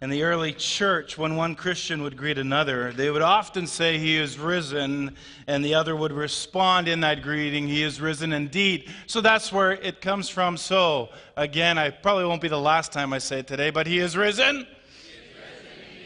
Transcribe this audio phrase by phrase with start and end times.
[0.00, 4.16] In the early church, when one Christian would greet another, they would often say, He
[4.16, 5.16] is risen,
[5.48, 8.88] and the other would respond in that greeting, He is risen indeed.
[9.08, 10.56] So that's where it comes from.
[10.56, 13.98] So, again, I probably won't be the last time I say it today, but He
[13.98, 14.58] is risen.
[14.58, 14.66] He is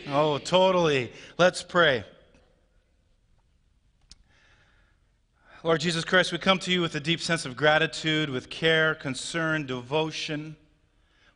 [0.06, 1.12] risen oh, totally.
[1.36, 2.04] Let's pray.
[5.62, 8.94] Lord Jesus Christ, we come to you with a deep sense of gratitude, with care,
[8.94, 10.56] concern, devotion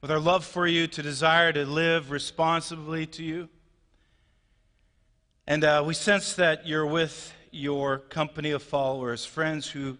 [0.07, 3.48] with our love for you, to desire to live responsibly to you.
[5.48, 9.98] And uh, we sense that you're with your company of followers, friends who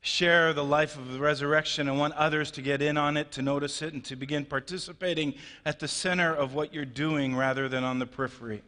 [0.00, 3.42] share the life of the resurrection and want others to get in on it, to
[3.42, 5.34] notice it, and to begin participating
[5.66, 8.62] at the center of what you're doing rather than on the periphery.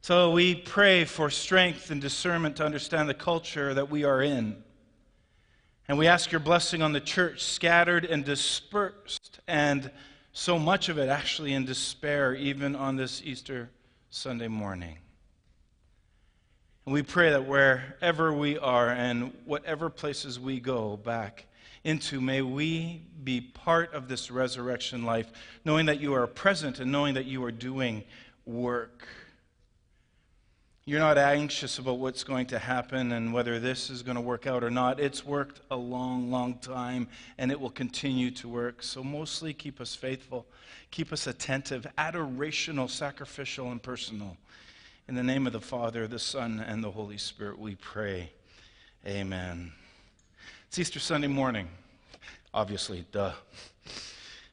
[0.00, 4.64] So we pray for strength and discernment to understand the culture that we are in.
[5.86, 9.90] And we ask your blessing on the church, scattered and dispersed, and
[10.32, 13.68] so much of it actually in despair, even on this Easter
[14.08, 14.96] Sunday morning.
[16.86, 21.46] And we pray that wherever we are and whatever places we go back
[21.82, 25.30] into, may we be part of this resurrection life,
[25.64, 28.04] knowing that you are present and knowing that you are doing
[28.46, 29.06] work.
[30.86, 34.46] You're not anxious about what's going to happen and whether this is going to work
[34.46, 35.00] out or not.
[35.00, 38.82] It's worked a long, long time, and it will continue to work.
[38.82, 40.44] So, mostly keep us faithful,
[40.90, 44.36] keep us attentive, adorational, sacrificial, and personal.
[45.08, 48.30] In the name of the Father, the Son, and the Holy Spirit, we pray.
[49.06, 49.72] Amen.
[50.68, 51.66] It's Easter Sunday morning,
[52.52, 53.32] obviously, duh.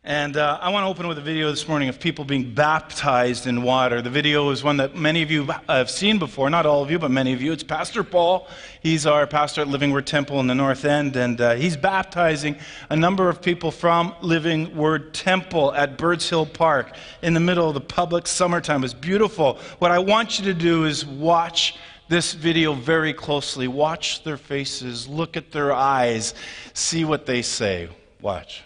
[0.04, 3.46] And uh, I want to open with a video this morning of people being baptized
[3.46, 4.02] in water.
[4.02, 6.98] The video is one that many of you have seen before, not all of you,
[6.98, 7.52] but many of you.
[7.52, 8.48] It's Pastor Paul.
[8.82, 12.56] He's our pastor at Living Word Temple in the North End, and uh, he's baptizing
[12.90, 17.68] a number of people from Living Word Temple at Birds Hill Park in the middle
[17.68, 18.84] of the public summertime.
[18.84, 19.60] It's beautiful.
[19.78, 21.76] What I want you to do is watch
[22.10, 23.67] this video very closely.
[23.67, 26.34] Watch their faces, look at their eyes,
[26.73, 27.88] see what they say.
[28.20, 28.64] Watch.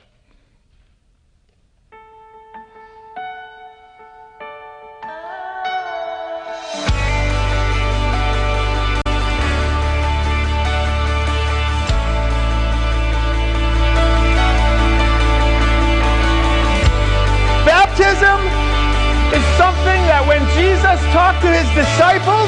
[20.96, 22.48] Jesus talked to his disciples,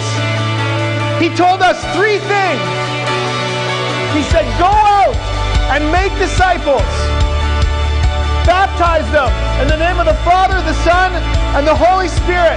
[1.20, 2.64] he told us three things.
[4.16, 5.20] He said, Go out
[5.76, 6.88] and make disciples.
[8.48, 9.28] Baptize them
[9.60, 11.12] in the name of the Father, the Son,
[11.60, 12.56] and the Holy Spirit,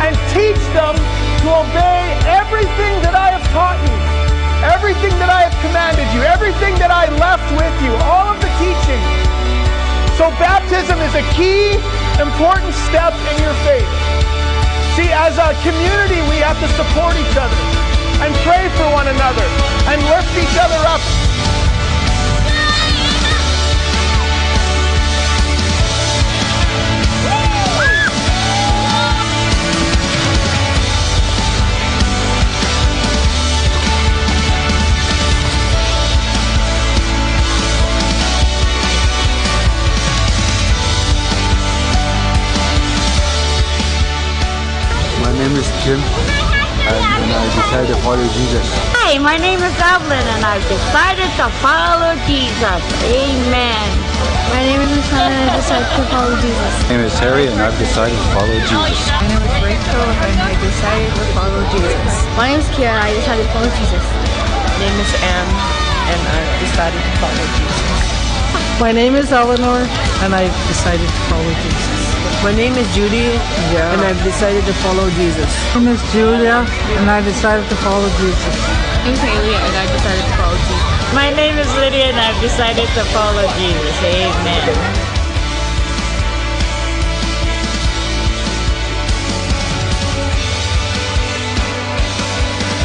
[0.00, 0.96] and teach them
[1.44, 3.96] to obey everything that I have taught you,
[4.64, 8.48] everything that I have commanded you, everything that I left with you, all of the
[8.56, 9.04] teaching.
[10.16, 11.76] So baptism is a key
[12.16, 14.39] important step in your faith.
[15.00, 17.56] See, as a community, we have to support each other
[18.20, 19.46] and pray for one another
[19.88, 21.00] and lift each other up
[48.10, 48.66] follow Jesus.
[48.90, 52.82] Hi, my name is Evelyn, and I've decided to follow Jesus.
[53.06, 53.86] Amen.
[54.50, 56.72] My name is Michelle, and I decided to follow Jesus.
[56.90, 58.98] My name is Harry, and I've decided to follow Jesus.
[59.14, 62.10] My name is Rachel, and I decided to follow Jesus.
[62.34, 64.02] My name is Kiara, and I decided to follow Jesus.
[64.02, 65.50] My name is Anne,
[66.10, 67.78] and I've decided to follow Jesus.
[68.82, 69.86] My name is Eleanor,
[70.26, 71.99] and I've decided to follow Jesus.
[72.42, 73.36] My name is Judy,
[73.68, 73.92] yeah.
[73.92, 75.44] and I've decided to follow Jesus.
[75.74, 76.64] My name is Julia,
[76.96, 78.56] and I decided to follow Jesus.
[79.04, 81.14] I'm Haley, and I decided to follow Jesus.
[81.14, 83.96] My name is Lydia, and I've decided to follow Jesus.
[84.08, 85.10] Amen.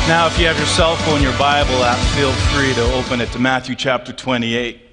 [0.09, 3.31] Now, if you have your cell phone, your Bible app, feel free to open it
[3.31, 4.84] to Matthew chapter 28.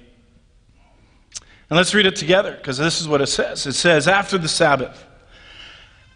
[1.73, 3.65] And let's read it together because this is what it says.
[3.65, 5.07] It says, After the Sabbath,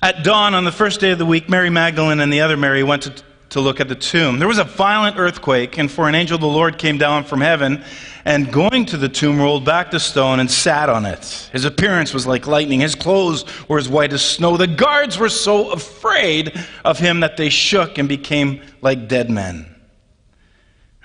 [0.03, 2.83] at dawn on the first day of the week, Mary Magdalene and the other Mary
[2.83, 3.13] went to,
[3.49, 4.37] to look at the tomb.
[4.37, 7.41] There was a violent earthquake, and for an angel of the Lord came down from
[7.41, 7.83] heaven
[8.23, 11.49] and going to the tomb rolled back the stone and sat on it.
[11.51, 12.81] His appearance was like lightning.
[12.81, 14.57] His clothes were as white as snow.
[14.57, 16.55] The guards were so afraid
[16.85, 19.65] of him that they shook and became like dead men.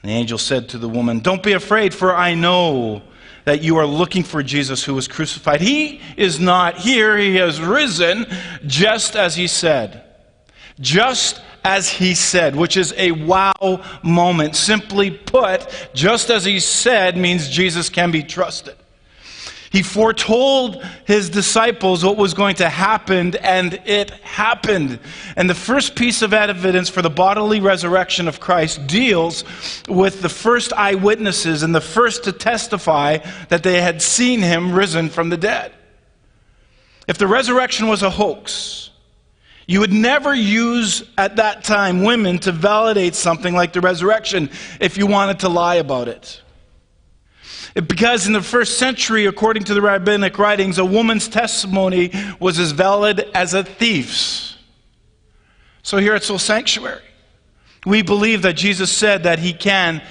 [0.03, 3.03] And the angel said to the woman, Don't be afraid, for I know
[3.45, 5.61] that you are looking for Jesus who was crucified.
[5.61, 8.27] He is not here, he has risen
[8.67, 10.05] just as he said.
[10.81, 14.57] Just as he said, which is a wow moment.
[14.57, 18.77] Simply put, just as he said means Jesus can be trusted.
[19.73, 25.01] He foretold his disciples what was going to happen, and it happened.
[25.35, 29.45] And the first piece of evidence for the bodily resurrection of Christ deals
[29.89, 35.09] with the first eyewitnesses and the first to testify that they had seen him risen
[35.09, 35.73] from the dead.
[37.09, 38.91] If the resurrection was a hoax,
[39.67, 44.99] you would never use at that time women to validate something like the resurrection if
[44.99, 46.42] you wanted to lie about it.
[47.75, 52.73] Because in the first century, according to the rabbinic writings, a woman's testimony was as
[52.73, 54.57] valid as a thief's.
[55.83, 57.03] So here at Soul Sanctuary,
[57.87, 60.03] we believe that Jesus said that he can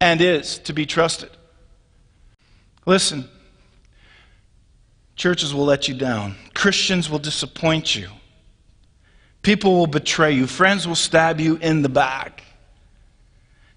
[0.00, 1.30] and is to be trusted.
[2.86, 3.28] Listen,
[5.16, 8.08] churches will let you down, Christians will disappoint you,
[9.42, 12.42] people will betray you, friends will stab you in the back,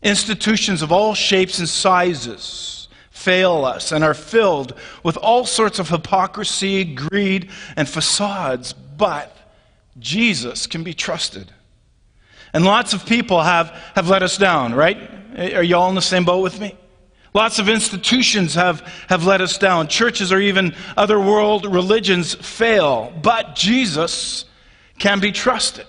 [0.02, 2.81] institutions of all shapes and sizes
[3.22, 4.74] fail us and are filled
[5.04, 9.36] with all sorts of hypocrisy, greed, and facades, but
[10.00, 11.52] Jesus can be trusted.
[12.54, 14.98] And lots of people have, have let us down, right?
[15.38, 16.76] Are you all in the same boat with me?
[17.34, 19.88] Lots of institutions have, have let us down.
[19.88, 24.46] Churches or even other world religions fail, but Jesus
[25.00, 25.86] can be trusted.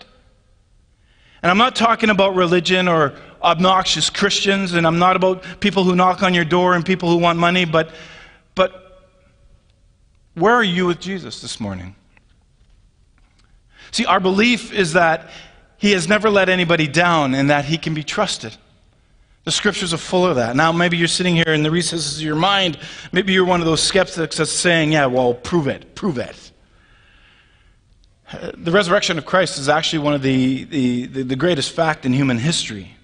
[1.43, 5.94] And I'm not talking about religion or, obnoxious Christians, and I'm not about people who
[5.94, 7.90] knock on your door and people who want money, but,
[8.54, 9.02] but
[10.34, 11.94] where are you with Jesus this morning?
[13.90, 15.30] See, our belief is that
[15.76, 18.56] He has never let anybody down and that He can be trusted.
[19.44, 20.54] The scriptures are full of that.
[20.54, 22.78] Now, maybe you're sitting here in the recesses of your mind.
[23.10, 26.52] Maybe you're one of those skeptics that's saying, yeah, well, prove it, prove it.
[28.54, 32.38] The resurrection of Christ is actually one of the, the, the, greatest fact in human
[32.38, 32.96] history.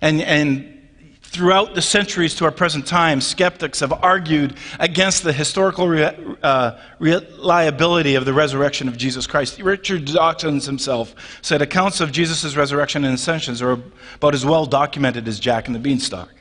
[0.00, 0.80] And, and
[1.22, 6.78] throughout the centuries to our present time, skeptics have argued against the historical re- uh,
[6.98, 9.60] reliability of the resurrection of Jesus Christ.
[9.60, 13.78] Richard Dawkins himself said accounts of Jesus' resurrection and ascensions are
[14.16, 16.34] about as well documented as Jack and the Beanstalk.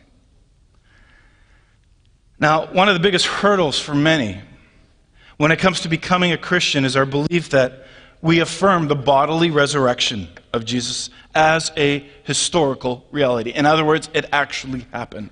[2.40, 4.42] Now, one of the biggest hurdles for many
[5.38, 7.86] when it comes to becoming a Christian is our belief that
[8.21, 13.51] we affirm the bodily resurrection of Jesus as a historical reality.
[13.51, 15.30] In other words, it actually happened.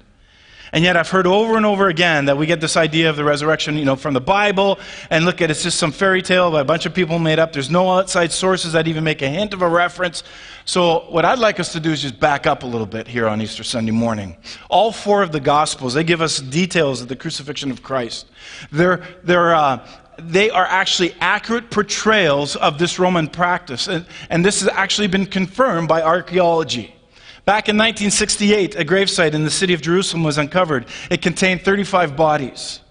[0.74, 3.24] And yet I've heard over and over again that we get this idea of the
[3.24, 4.80] resurrection, you know, from the Bible,
[5.10, 7.54] and look at it's just some fairy tale by a bunch of people made up.
[7.54, 10.24] There's no outside sources that even make a hint of a reference.
[10.66, 13.28] So what I'd like us to do is just back up a little bit here
[13.28, 14.36] on Easter Sunday morning.
[14.70, 18.28] All four of the Gospels, they give us details of the crucifixion of Christ.
[18.72, 19.88] They're, they're, uh,
[20.18, 23.88] they are actually accurate portrayals of this Roman practice.
[23.88, 26.94] And, and this has actually been confirmed by archaeology.
[27.46, 30.86] Back in 1968, a gravesite in the city of Jerusalem was uncovered.
[31.10, 32.82] It contained 35 bodies.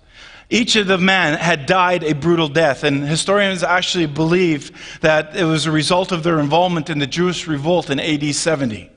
[0.49, 5.44] Each of the men had died a brutal death, and historians actually believe that it
[5.44, 8.90] was a result of their involvement in the Jewish revolt in AD 70.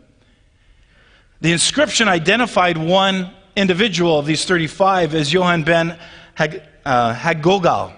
[1.42, 5.98] The inscription identified one individual of these 35 as Johann ben
[6.36, 7.94] Hag, uh, Hagogal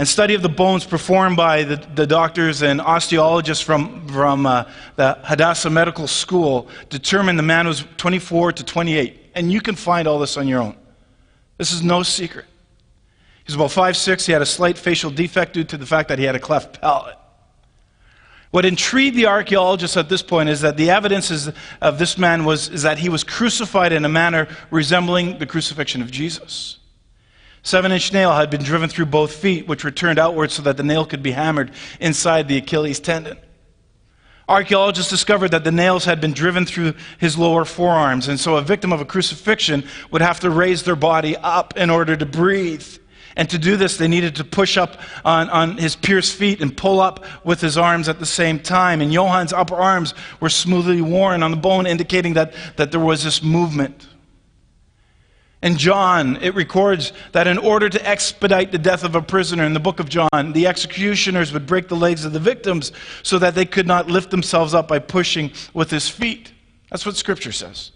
[0.00, 4.64] and study of the bones performed by the, the doctors and osteologists from, from uh,
[4.96, 9.32] the Hadassah Medical School determined the man was 24 to 28.
[9.34, 10.74] And you can find all this on your own.
[11.58, 12.46] This is no secret.
[13.44, 14.24] He was about 5'6.
[14.24, 16.80] He had a slight facial defect due to the fact that he had a cleft
[16.80, 17.18] palate.
[18.52, 21.50] What intrigued the archaeologists at this point is that the evidence
[21.82, 26.00] of this man was is that he was crucified in a manner resembling the crucifixion
[26.00, 26.78] of Jesus.
[27.62, 30.76] Seven inch nail had been driven through both feet, which were turned outward so that
[30.76, 33.38] the nail could be hammered inside the Achilles tendon.
[34.48, 38.62] Archaeologists discovered that the nails had been driven through his lower forearms, and so a
[38.62, 42.84] victim of a crucifixion would have to raise their body up in order to breathe.
[43.36, 46.76] And to do this, they needed to push up on, on his pierced feet and
[46.76, 49.00] pull up with his arms at the same time.
[49.00, 53.22] And Johann's upper arms were smoothly worn on the bone, indicating that, that there was
[53.22, 54.08] this movement.
[55.62, 59.74] And John, it records that in order to expedite the death of a prisoner in
[59.74, 63.54] the book of John, the executioners would break the legs of the victims so that
[63.54, 66.52] they could not lift themselves up by pushing with his feet.
[66.90, 67.90] That's what scripture says.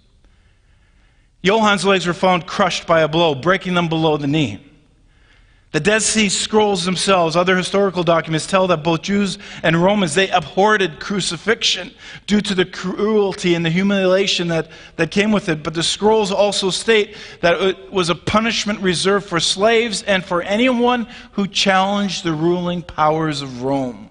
[1.42, 4.62] Johann's legs were found crushed by a blow, breaking them below the knee.
[5.74, 10.30] The Dead Sea Scrolls themselves, other historical documents tell that both Jews and Romans, they
[10.30, 11.92] abhorred crucifixion
[12.28, 15.64] due to the cruelty and the humiliation that, that came with it.
[15.64, 20.42] But the scrolls also state that it was a punishment reserved for slaves and for
[20.42, 24.10] anyone who challenged the ruling powers of Rome.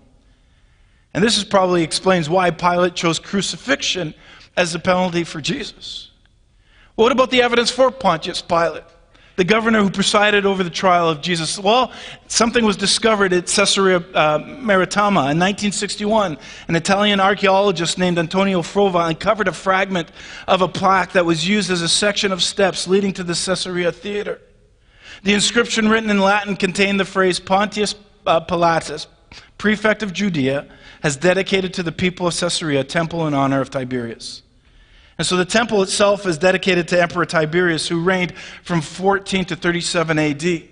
[1.13, 4.13] And this is probably explains why Pilate chose crucifixion
[4.57, 6.11] as the penalty for Jesus.
[6.95, 8.83] What about the evidence for Pontius Pilate?
[9.35, 11.57] The governor who presided over the trial of Jesus.
[11.57, 11.91] Well,
[12.27, 16.37] something was discovered at Caesarea uh, Maritima in 1961.
[16.67, 20.11] An Italian archaeologist named Antonio Frova uncovered a fragment
[20.47, 23.91] of a plaque that was used as a section of steps leading to the Caesarea
[23.91, 24.39] Theater.
[25.23, 27.95] The inscription written in Latin contained the phrase Pontius
[28.27, 29.07] uh, Pilatus,
[29.57, 30.67] prefect of Judea,
[31.01, 34.42] has dedicated to the people of Caesarea a temple in honor of Tiberius.
[35.23, 39.55] And so the temple itself is dedicated to Emperor Tiberius, who reigned from 14 to
[39.55, 40.63] 37 AD.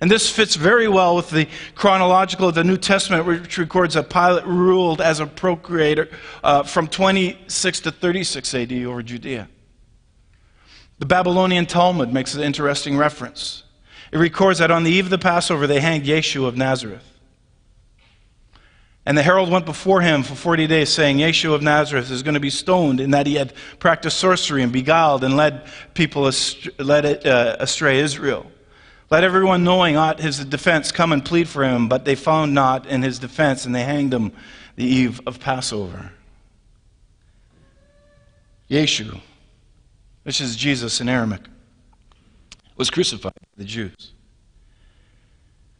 [0.00, 4.08] And this fits very well with the chronological of the New Testament, which records that
[4.08, 6.08] Pilate ruled as a procurator
[6.42, 9.50] uh, from 26 to 36 AD over Judea.
[10.98, 13.64] The Babylonian Talmud makes an interesting reference.
[14.12, 17.13] It records that on the eve of the Passover, they hanged Yeshua of Nazareth.
[19.06, 22.34] And the herald went before him for 40 days, saying, Yeshua of Nazareth is going
[22.34, 26.72] to be stoned in that he had practiced sorcery and beguiled and led people astray,
[26.78, 28.50] led, uh, astray Israel.
[29.10, 32.86] Let everyone knowing aught his defense come and plead for him, but they found not
[32.86, 34.32] in his defense, and they hanged him
[34.76, 36.12] the eve of Passover.
[38.70, 39.20] Yeshua,
[40.22, 41.42] which is Jesus in Aramaic,
[42.76, 44.14] was crucified by the Jews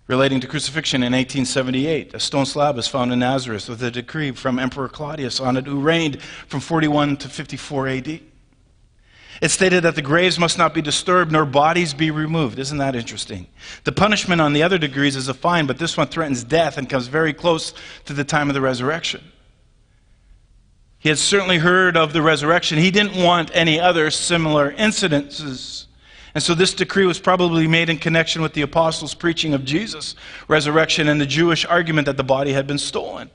[0.07, 2.15] relating to crucifixion in 1878.
[2.15, 5.67] A stone slab is found in Nazareth with a decree from Emperor Claudius on it,
[5.67, 8.21] who reigned from 41 to 54 AD.
[9.41, 12.59] It stated that the graves must not be disturbed nor bodies be removed.
[12.59, 13.47] Isn't that interesting?
[13.83, 16.89] The punishment on the other degrees is a fine, but this one threatens death and
[16.89, 19.23] comes very close to the time of the resurrection.
[20.99, 22.79] He had certainly heard of the resurrection.
[22.79, 25.87] He didn't want any other similar incidences
[26.35, 30.17] and so this decree was probably made in connection with the apostles' preaching of Jesus'
[30.49, 33.31] resurrection and the Jewish argument that the body had been stolen.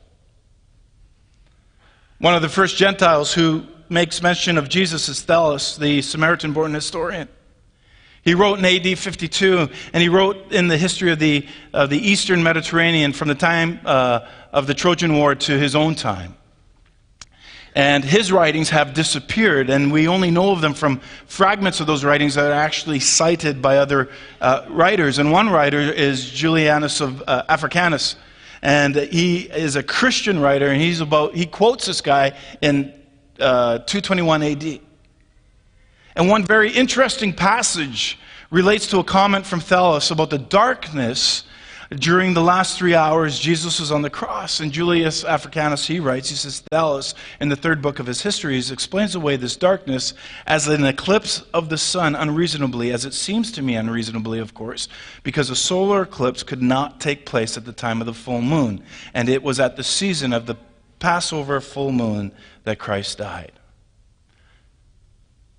[2.17, 6.73] One of the first Gentiles who makes mention of Jesus is Thallus, the Samaritan born
[6.73, 7.29] historian.
[8.21, 11.97] He wrote in AD 52, and he wrote in the history of the, of the
[11.97, 16.35] Eastern Mediterranean from the time uh, of the Trojan War to his own time.
[17.79, 22.03] And his writings have disappeared, and we only know of them from fragments of those
[22.03, 24.09] writings that are actually cited by other
[24.41, 25.17] uh, writers.
[25.17, 28.17] And one writer is Julianus of uh, Africanus,
[28.61, 32.93] and he is a Christian writer, and he's about he quotes this guy in
[33.39, 34.81] uh, 221 AD.
[36.17, 38.19] And one very interesting passage
[38.51, 41.45] relates to a comment from Thallus about the darkness
[41.97, 44.59] during the last three hours, Jesus was on the cross.
[44.59, 48.69] And Julius Africanus, he writes, he says, Thallus, in the third book of his histories,
[48.69, 50.13] explains away this darkness
[50.45, 54.87] as an eclipse of the sun unreasonably, as it seems to me unreasonably, of course,
[55.23, 58.83] because a solar eclipse could not take place at the time of the full moon.
[59.15, 60.57] And it was at the season of the
[60.99, 62.31] Passover full moon
[62.65, 63.53] that Christ died.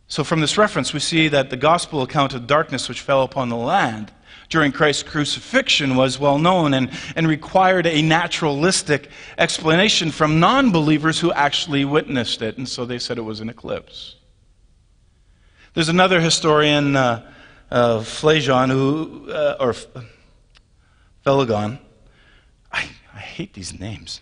[0.07, 3.49] So, from this reference, we see that the gospel account of darkness which fell upon
[3.49, 4.13] the land
[4.51, 11.21] during Christ's crucifixion was well known and, and required a naturalistic explanation from non believers
[11.21, 12.59] who actually witnessed it.
[12.59, 14.17] And so they said it was an eclipse.
[15.73, 17.31] There's another historian, uh,
[17.71, 19.75] uh, Phlegon, who, uh, or
[21.25, 21.79] Phlegon.
[22.73, 24.21] I, I hate these names.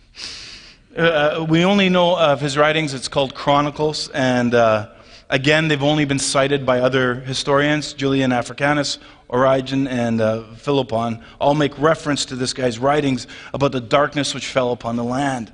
[0.94, 4.90] Uh, we only know of his writings, it's called Chronicles, and uh,
[5.30, 11.54] again, they've only been cited by other historians, Julian Africanus Origen and uh, Philopon all
[11.54, 15.52] make reference to this guy's writings about the darkness which fell upon the land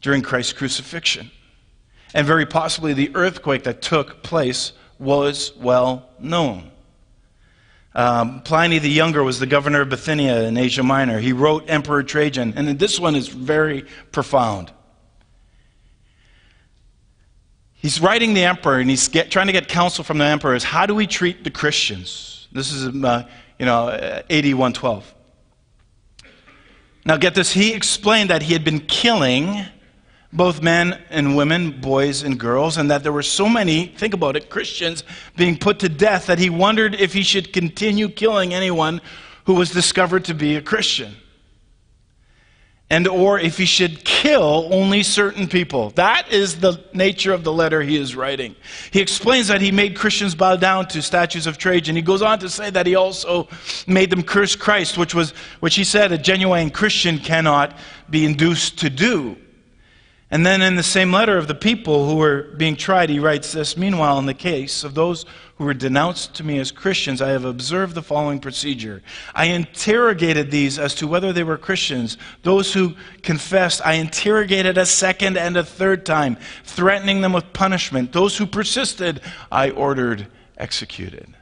[0.00, 1.30] during Christ's crucifixion.
[2.14, 6.70] And very possibly the earthquake that took place was well known.
[7.94, 11.18] Um, Pliny the Younger was the governor of Bithynia in Asia Minor.
[11.18, 14.72] He wrote Emperor Trajan, and this one is very profound.
[17.74, 20.64] He's writing the emperor, and he's get, trying to get counsel from the emperor is
[20.64, 22.37] how do we treat the Christians?
[22.58, 25.14] This is, uh, you know, AD 112.
[27.06, 27.52] Now, get this.
[27.52, 29.64] He explained that he had been killing
[30.32, 34.36] both men and women, boys and girls, and that there were so many, think about
[34.36, 35.04] it, Christians
[35.36, 39.00] being put to death that he wondered if he should continue killing anyone
[39.46, 41.16] who was discovered to be a Christian.
[42.90, 45.90] And or if he should kill only certain people.
[45.90, 48.56] That is the nature of the letter he is writing.
[48.90, 51.96] He explains that he made Christians bow down to statues of Trajan.
[51.96, 53.48] He goes on to say that he also
[53.86, 57.76] made them curse Christ, which was which he said a genuine Christian cannot
[58.08, 59.36] be induced to do.
[60.30, 63.52] And then in the same letter of the people who were being tried, he writes
[63.52, 65.24] this Meanwhile, in the case of those
[65.56, 69.02] who were denounced to me as Christians, I have observed the following procedure.
[69.34, 72.18] I interrogated these as to whether they were Christians.
[72.42, 78.12] Those who confessed, I interrogated a second and a third time, threatening them with punishment.
[78.12, 80.26] Those who persisted, I ordered
[80.58, 81.34] executed.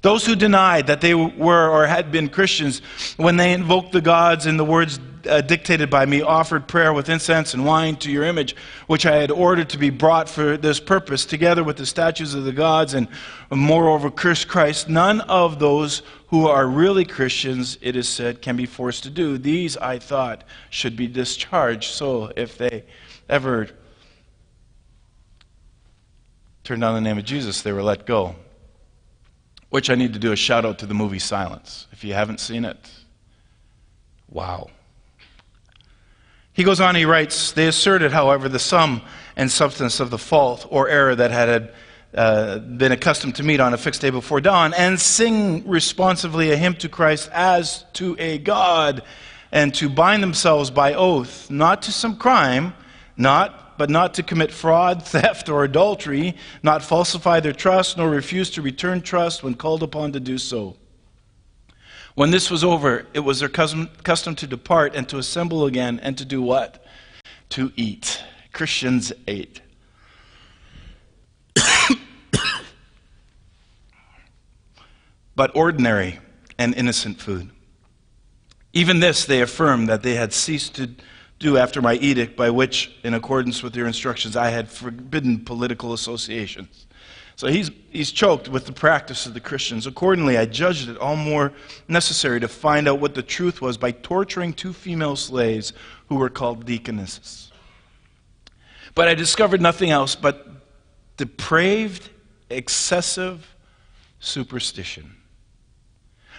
[0.00, 2.82] Those who denied that they were or had been Christians,
[3.16, 7.08] when they invoked the gods in the words uh, dictated by me, offered prayer with
[7.08, 10.80] incense and wine to your image, which I had ordered to be brought for this
[10.80, 13.08] purpose, together with the statues of the gods, and
[13.50, 14.88] moreover cursed Christ.
[14.88, 19.38] None of those who are really Christians, it is said, can be forced to do.
[19.38, 21.92] These, I thought, should be discharged.
[21.92, 22.84] So if they
[23.28, 23.68] ever
[26.64, 28.34] turned on the name of Jesus, they were let go.
[29.68, 31.86] Which I need to do a shout out to the movie Silence.
[31.92, 32.90] If you haven't seen it,
[34.28, 34.70] wow.
[36.54, 39.00] He goes on, he writes, They asserted, however, the sum
[39.36, 41.72] and substance of the fault or error that had
[42.14, 46.56] uh, been accustomed to meet on a fixed day before dawn, and sing responsively a
[46.56, 49.02] hymn to Christ as to a God,
[49.50, 52.74] and to bind themselves by oath, not to some crime,
[53.16, 58.50] not but not to commit fraud, theft, or adultery, not falsify their trust, nor refuse
[58.50, 60.76] to return trust when called upon to do so.
[62.14, 66.18] When this was over, it was their custom, to depart and to assemble again and
[66.18, 66.84] to do what?
[67.50, 68.22] To eat.
[68.52, 69.62] Christians ate.
[75.34, 76.18] but ordinary
[76.58, 77.50] and innocent food.
[78.74, 80.90] Even this they affirmed that they had ceased to
[81.38, 85.92] do after my edict, by which, in accordance with your instructions, I had forbidden political
[85.92, 86.86] associations.
[87.36, 89.86] So he's, he's choked with the practice of the Christians.
[89.86, 91.52] Accordingly, I judged it all more
[91.88, 95.72] necessary to find out what the truth was by torturing two female slaves
[96.08, 97.50] who were called deaconesses.
[98.94, 100.46] But I discovered nothing else but
[101.16, 102.10] depraved,
[102.50, 103.54] excessive
[104.20, 105.16] superstition.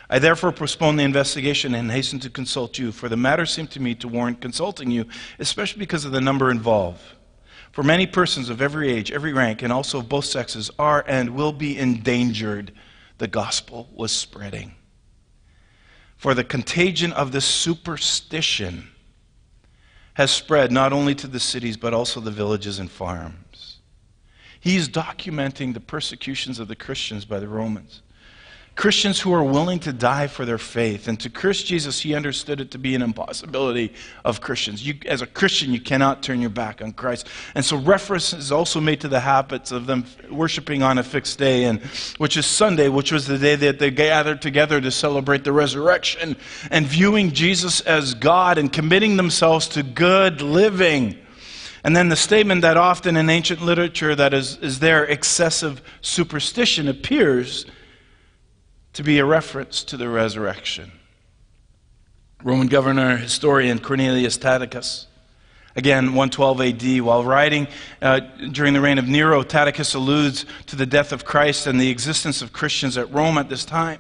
[0.09, 3.79] I therefore postponed the investigation and hastened to consult you, for the matter seemed to
[3.79, 5.05] me to warrant consulting you,
[5.39, 7.01] especially because of the number involved.
[7.73, 11.31] For many persons of every age, every rank, and also of both sexes are and
[11.31, 12.71] will be endangered.
[13.17, 14.75] The gospel was spreading.
[16.15, 18.89] For the contagion of this superstition
[20.13, 23.79] has spread not only to the cities, but also the villages and farms.
[24.59, 28.02] He's documenting the persecutions of the Christians by the Romans.
[28.75, 31.07] Christians who are willing to die for their faith.
[31.07, 33.93] And to curse Jesus, he understood it to be an impossibility
[34.25, 34.85] of Christians.
[34.85, 37.27] You, as a Christian, you cannot turn your back on Christ.
[37.53, 41.37] And so reference is also made to the habits of them worshiping on a fixed
[41.37, 41.81] day, and,
[42.17, 46.35] which is Sunday, which was the day that they gathered together to celebrate the resurrection,
[46.71, 51.15] and viewing Jesus as God and committing themselves to good living.
[51.83, 56.87] And then the statement that often in ancient literature that is, is there, excessive superstition,
[56.87, 57.67] appears
[58.93, 60.91] to be a reference to the resurrection.
[62.43, 65.07] Roman governor, historian Cornelius Tacitus,
[65.75, 67.67] again 112 AD, while writing
[68.01, 68.19] uh,
[68.51, 72.41] during the reign of Nero, Tacitus alludes to the death of Christ and the existence
[72.41, 73.99] of Christians at Rome at this time.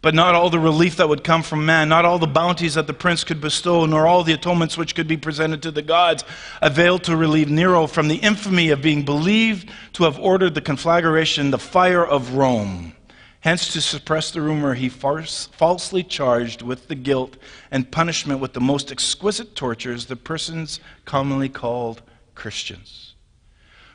[0.00, 2.88] But not all the relief that would come from man, not all the bounties that
[2.88, 6.24] the prince could bestow, nor all the atonements which could be presented to the gods
[6.60, 11.52] availed to relieve Nero from the infamy of being believed to have ordered the conflagration,
[11.52, 12.94] the fire of Rome.
[13.42, 17.36] Hence, to suppress the rumor, he falsely charged with the guilt
[17.72, 22.02] and punishment with the most exquisite tortures the persons commonly called
[22.36, 23.14] Christians,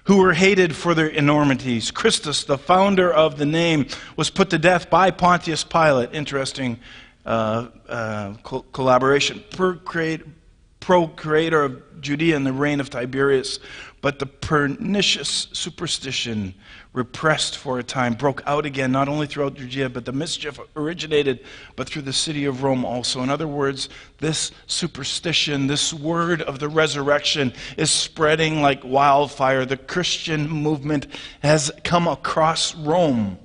[0.04, 1.92] who were hated for their enormities.
[1.92, 6.14] Christus, the founder of the name, was put to death by Pontius Pilate.
[6.14, 6.78] Interesting
[7.26, 9.42] uh, uh, co- collaboration.
[9.50, 13.60] procreator of Judea in the reign of Tiberius.
[14.02, 16.54] But the pernicious superstition
[16.98, 21.46] repressed for a time, broke out again, not only throughout Judea, but the mischief originated,
[21.76, 23.22] but through the city of Rome also.
[23.22, 29.64] In other words, this superstition, this word of the resurrection, is spreading like wildfire.
[29.64, 31.06] The Christian movement
[31.44, 33.38] has come across Rome,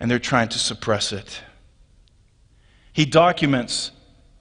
[0.00, 1.42] and they're trying to suppress it.
[2.94, 3.90] He documents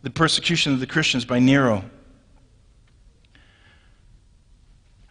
[0.02, 1.84] the persecution of the Christians by Nero.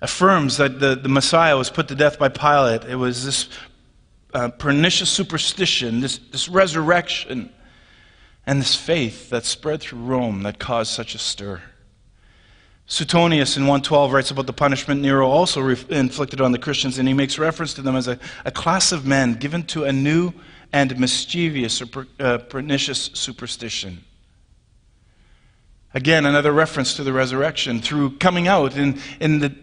[0.02, 2.84] Affirms that the, the Messiah was put to death by Pilate.
[2.84, 3.48] It was this
[4.34, 7.50] uh, pernicious superstition, this, this resurrection.
[8.44, 11.62] and this faith that spread through Rome that caused such a stir.
[12.86, 17.06] Suetonius in 112 writes about the punishment Nero also re- inflicted on the Christians, and
[17.06, 20.32] he makes reference to them as a, a class of men given to a new
[20.72, 24.02] and mischievous or per, uh, pernicious superstition.
[25.94, 29.54] Again, another reference to the resurrection through coming out in, in the,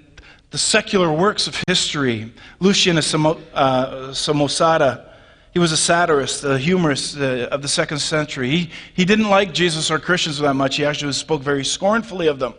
[0.52, 2.34] the secular works of history.
[2.60, 5.10] Lucian of Samo, uh, Samosata
[5.52, 8.50] he was a satirist, a humorist uh, of the second century.
[8.50, 10.76] He, he didn't like Jesus or Christians that much.
[10.76, 12.54] He actually spoke very scornfully of them.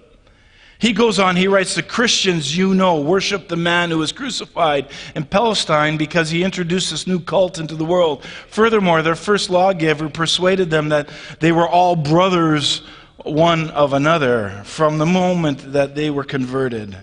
[0.78, 4.88] He goes on, he writes, The Christians you know worship the man who was crucified
[5.14, 8.24] in Palestine because he introduced this new cult into the world.
[8.48, 12.82] Furthermore, their first lawgiver persuaded them that they were all brothers
[13.24, 16.96] one of another from the moment that they were converted,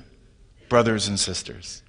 [0.70, 1.84] brothers and sisters.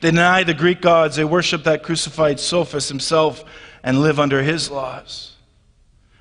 [0.00, 1.16] They deny the Greek gods.
[1.16, 3.44] They worship that crucified sophist himself
[3.82, 5.36] and live under his laws.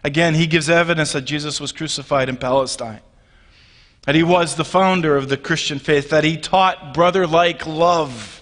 [0.04, 3.02] Again, he gives evidence that Jesus was crucified in Palestine,
[4.04, 8.42] that he was the founder of the Christian faith, that he taught brother like love,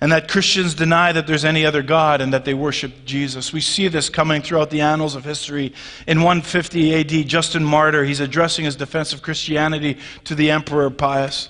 [0.00, 3.52] and that Christians deny that there's any other God and that they worship Jesus.
[3.52, 5.72] We see this coming throughout the annals of history.
[6.06, 11.48] In 150 AD, Justin Martyr, he's addressing his defense of Christianity to the Emperor Pius.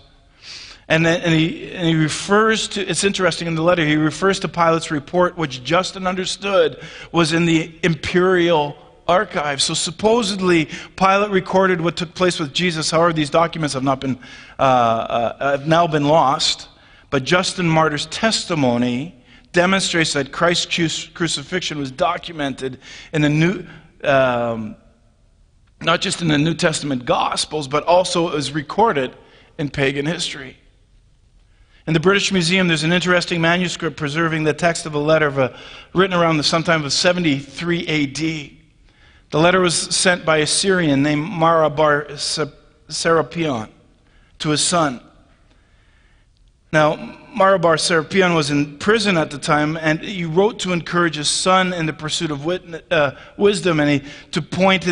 [0.88, 4.38] And, then, and, he, and he refers to, it's interesting in the letter, he refers
[4.40, 8.76] to Pilate's report, which Justin understood was in the imperial
[9.08, 9.62] archive.
[9.62, 12.90] So supposedly, Pilate recorded what took place with Jesus.
[12.90, 14.18] However, these documents have, not been,
[14.58, 16.68] uh, uh, have now been lost.
[17.10, 19.14] But Justin Martyr's testimony
[19.52, 22.80] demonstrates that Christ's crucifixion was documented
[23.12, 23.64] in the New,
[24.02, 24.76] um,
[25.80, 29.14] not just in the New Testament Gospels, but also is recorded
[29.58, 30.56] in pagan history.
[31.86, 35.36] In the British Museum, there's an interesting manuscript preserving the text of a letter of
[35.36, 35.54] a,
[35.92, 38.16] written around the sometime of 73 AD.
[39.30, 42.06] The letter was sent by a Syrian named Mara bar
[42.88, 43.68] Serapion
[44.38, 45.02] to his son.
[46.72, 51.16] Now, Mara bar Serapion was in prison at the time, and he wrote to encourage
[51.16, 54.86] his son in the pursuit of wit- uh, wisdom, and he to point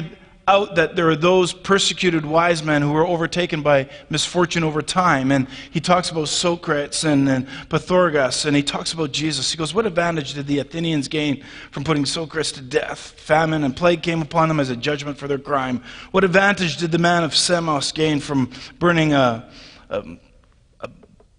[0.49, 5.31] out that there are those persecuted wise men who were overtaken by misfortune over time.
[5.31, 9.51] And he talks about Socrates and, and Pythagoras, and he talks about Jesus.
[9.51, 12.99] He goes, What advantage did the Athenians gain from putting Socrates to death?
[12.99, 15.83] Famine and plague came upon them as a judgment for their crime.
[16.11, 19.49] What advantage did the man of Samos gain from burning a,
[19.91, 20.19] a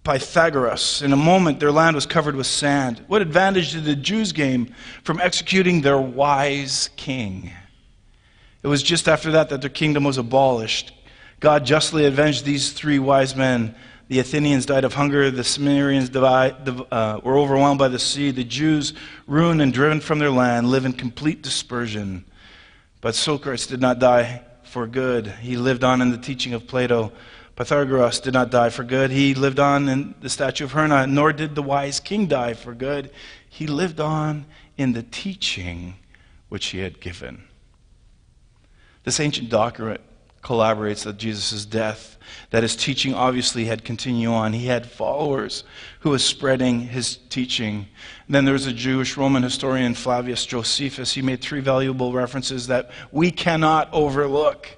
[0.04, 1.00] Pythagoras.
[1.00, 3.02] In a moment, their land was covered with sand.
[3.06, 7.50] What advantage did the Jews gain from executing their wise king?
[8.64, 10.94] It was just after that that their kingdom was abolished.
[11.38, 13.74] God justly avenged these three wise men.
[14.08, 15.30] The Athenians died of hunger.
[15.30, 18.30] The Cimmerians uh, were overwhelmed by the sea.
[18.30, 18.94] The Jews,
[19.26, 22.24] ruined and driven from their land, live in complete dispersion.
[23.02, 25.26] But Socrates did not die for good.
[25.26, 27.12] He lived on in the teaching of Plato.
[27.56, 29.10] Pythagoras did not die for good.
[29.10, 32.72] He lived on in the statue of Hera, nor did the wise king die for
[32.72, 33.10] good.
[33.46, 34.46] He lived on
[34.78, 35.96] in the teaching
[36.48, 37.44] which he had given.
[39.04, 40.00] This ancient document
[40.42, 42.18] collaborates that Jesus' death,
[42.50, 44.52] that his teaching obviously had continued on.
[44.52, 45.64] He had followers
[46.00, 47.86] who was spreading his teaching.
[48.26, 51.14] And then there was a Jewish Roman historian, Flavius Josephus.
[51.14, 54.68] He made three valuable references that we cannot overlook.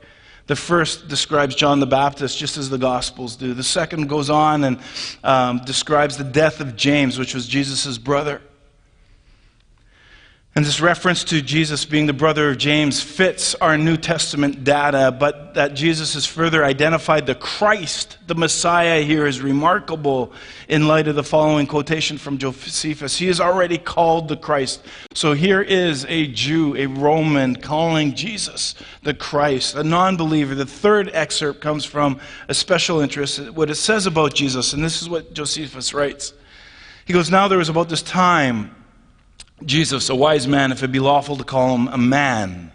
[0.46, 3.52] The first describes John the Baptist just as the Gospels do.
[3.52, 4.78] The second goes on and
[5.24, 8.40] um, describes the death of James, which was Jesus' brother.
[10.56, 15.12] And this reference to Jesus being the brother of James fits our New Testament data,
[15.12, 20.32] but that Jesus is further identified the Christ, the Messiah here, is remarkable
[20.66, 23.18] in light of the following quotation from Josephus.
[23.18, 24.82] He is already called the Christ.
[25.12, 30.54] So here is a Jew, a Roman, calling Jesus the Christ, a non believer.
[30.54, 35.02] The third excerpt comes from a special interest, what it says about Jesus, and this
[35.02, 36.32] is what Josephus writes.
[37.04, 38.74] He goes, Now there was about this time
[39.64, 42.72] Jesus, a wise man, if it be lawful to call him a man.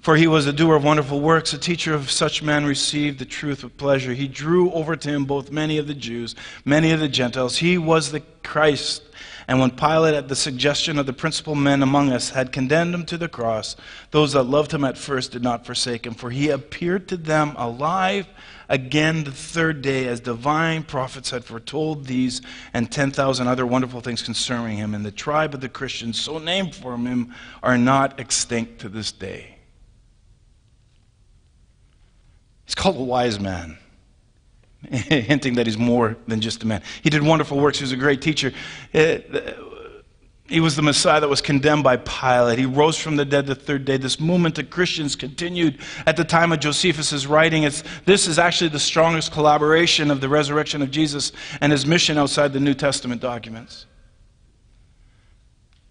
[0.00, 3.26] For he was a doer of wonderful works, a teacher of such men received the
[3.26, 4.14] truth with pleasure.
[4.14, 7.58] He drew over to him both many of the Jews, many of the Gentiles.
[7.58, 9.02] He was the Christ.
[9.46, 13.04] And when Pilate, at the suggestion of the principal men among us, had condemned him
[13.06, 13.76] to the cross,
[14.10, 17.54] those that loved him at first did not forsake him, for he appeared to them
[17.56, 18.26] alive
[18.70, 22.40] again the third day, as divine prophets had foretold these
[22.72, 24.94] and 10,000 other wonderful things concerning him.
[24.94, 29.12] And the tribe of the Christians, so named for him, are not extinct to this
[29.12, 29.56] day.
[32.64, 33.76] He's called a wise man,
[34.90, 36.82] hinting that he's more than just a man.
[37.02, 37.78] He did wonderful works.
[37.78, 38.52] He was a great teacher.
[38.94, 39.18] Uh,
[40.50, 42.58] He was the Messiah that was condemned by Pilate.
[42.58, 43.98] He rose from the dead the third day.
[43.98, 47.62] This movement of Christians continued at the time of Josephus' writing.
[47.62, 52.18] It's, this is actually the strongest collaboration of the resurrection of Jesus and his mission
[52.18, 53.86] outside the New Testament documents.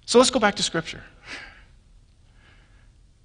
[0.06, 1.04] So let's go back to Scripture.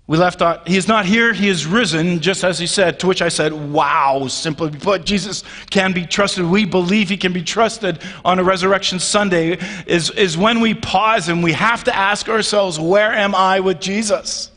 [0.06, 3.06] We left out, he is not here, he is risen, just as he said, to
[3.06, 6.44] which I said, wow, simply put, Jesus can be trusted.
[6.44, 11.30] We believe he can be trusted on a resurrection Sunday, is, is when we pause
[11.30, 14.50] and we have to ask ourselves, where am I with Jesus?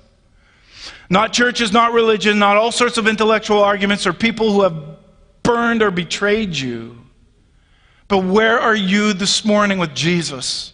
[1.09, 4.97] Not churches, not religion, not all sorts of intellectual arguments or people who have
[5.43, 6.97] burned or betrayed you.
[8.09, 10.73] But where are you this morning with Jesus?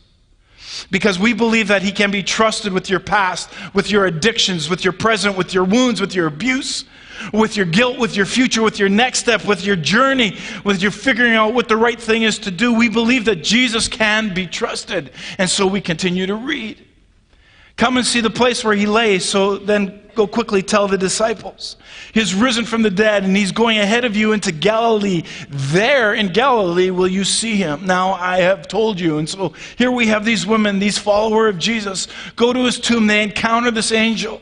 [0.91, 4.83] Because we believe that He can be trusted with your past, with your addictions, with
[4.83, 6.85] your present, with your wounds, with your abuse,
[7.31, 10.91] with your guilt, with your future, with your next step, with your journey, with your
[10.91, 12.73] figuring out what the right thing is to do.
[12.73, 15.11] We believe that Jesus can be trusted.
[15.37, 16.83] And so we continue to read.
[17.75, 21.75] Come and see the place where He lay, so then go quickly tell the disciples.
[22.13, 25.23] He's risen from the dead and he's going ahead of you into Galilee.
[25.49, 27.85] There in Galilee will you see him.
[27.85, 29.17] Now I have told you.
[29.17, 33.07] And so here we have these women, these followers of Jesus, go to his tomb.
[33.07, 34.41] They encounter this angel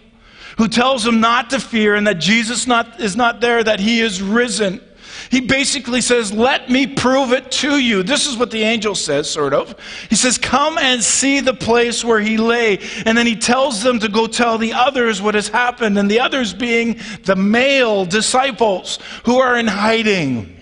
[0.58, 4.02] who tells them not to fear and that Jesus not, is not there, that he
[4.02, 4.82] is risen.
[5.32, 8.04] He basically says, Let me prove it to you.
[8.04, 9.74] This is what the angel says, sort of.
[10.10, 12.80] He says, Come and see the place where he lay.
[13.06, 16.20] And then he tells them to go tell the others what has happened, and the
[16.20, 20.58] others being the male disciples who are in hiding.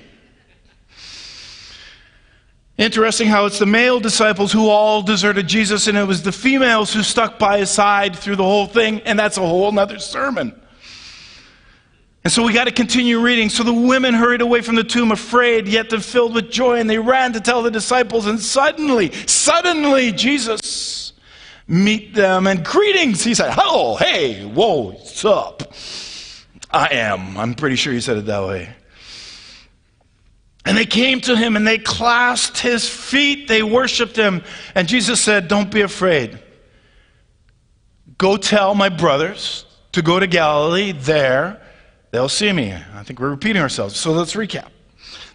[2.78, 6.94] Interesting how it's the male disciples who all deserted Jesus, and it was the females
[6.94, 10.54] who stuck by his side through the whole thing, and that's a whole other sermon.
[12.24, 13.50] And so we got to continue reading.
[13.50, 17.00] So the women hurried away from the tomb, afraid, yet filled with joy, and they
[17.00, 18.26] ran to tell the disciples.
[18.26, 21.14] And suddenly, suddenly, Jesus
[21.68, 23.24] meet them and greetings.
[23.24, 25.74] He said, "Hello, hey, whoa, what's up?"
[26.72, 27.38] I am.
[27.38, 28.70] I'm pretty sure he said it that way.
[30.66, 33.48] And they came to him and they clasped his feet.
[33.48, 34.44] They worshiped him.
[34.76, 36.38] And Jesus said, Don't be afraid.
[38.18, 41.60] Go tell my brothers to go to Galilee there
[42.12, 42.74] They'll see me.
[42.74, 43.96] I think we're repeating ourselves.
[43.96, 44.70] So let's recap.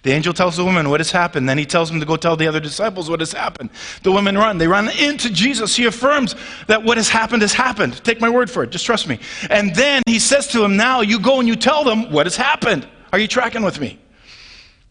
[0.02, 1.48] The angel tells the woman what has happened.
[1.48, 3.70] Then he tells them to go tell the other disciples what has happened.
[4.02, 4.58] The women run.
[4.58, 5.74] They run into Jesus.
[5.74, 6.34] He affirms
[6.66, 8.04] that what has happened has happened.
[8.04, 8.70] Take my word for it.
[8.70, 9.18] Just trust me.
[9.48, 12.36] And then he says to them, Now you go and you tell them what has
[12.36, 12.86] happened.
[13.14, 13.98] Are you tracking with me?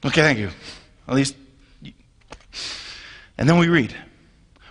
[0.04, 0.50] Okay, thank you.
[1.08, 1.36] At least.
[3.38, 3.96] And then we read.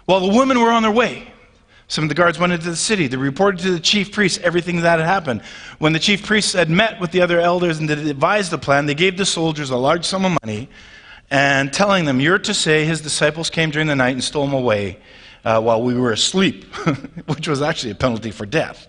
[0.07, 1.32] While the women were on their way,
[1.93, 3.07] some of the guards went into the city.
[3.07, 5.43] They reported to the chief priests everything that had happened.
[5.79, 8.95] When the chief priests had met with the other elders and devised the plan, they
[8.95, 10.71] gave the soldiers a large sum of money
[11.31, 14.55] and telling them, You're to say his disciples came during the night and stole him
[14.55, 15.01] away
[15.45, 16.65] uh, while we were asleep,
[17.27, 18.87] which was actually a penalty for death.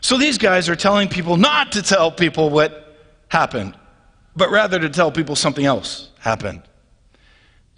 [0.00, 2.96] So these guys are telling people not to tell people what
[3.28, 3.76] happened,
[4.34, 6.62] but rather to tell people something else happened.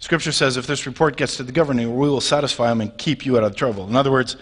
[0.03, 3.25] Scripture says if this report gets to the governor, we will satisfy him and keep
[3.25, 3.87] you out of trouble.
[3.87, 4.35] In other words,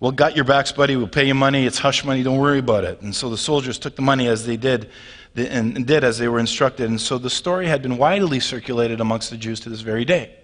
[0.00, 0.96] we'll got your backs, buddy.
[0.96, 1.66] We'll pay you money.
[1.66, 2.22] It's hush money.
[2.22, 3.02] Don't worry about it.
[3.02, 4.88] And so the soldiers took the money as they did
[5.36, 6.88] and did as they were instructed.
[6.88, 10.34] And so the story had been widely circulated amongst the Jews to this very day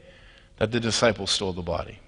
[0.58, 1.98] that the disciples stole the body.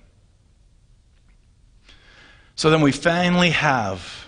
[2.54, 4.26] So then we finally have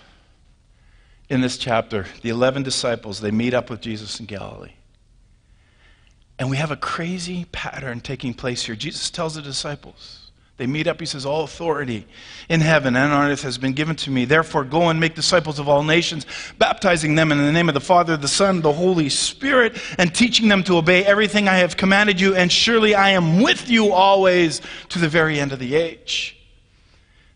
[1.29, 3.21] in this chapter the 11 disciples.
[3.21, 4.71] They meet up with Jesus in Galilee.
[6.37, 8.75] And we have a crazy pattern taking place here.
[8.75, 10.25] Jesus tells the disciples,
[10.57, 11.01] they meet up.
[11.01, 12.07] He says, All authority
[12.47, 14.23] in heaven and on earth has been given to me.
[14.23, 16.25] Therefore, go and make disciples of all nations,
[16.57, 20.47] baptizing them in the name of the Father, the Son, the Holy Spirit, and teaching
[20.47, 22.35] them to obey everything I have commanded you.
[22.35, 26.34] And surely I am with you always to the very end of the age.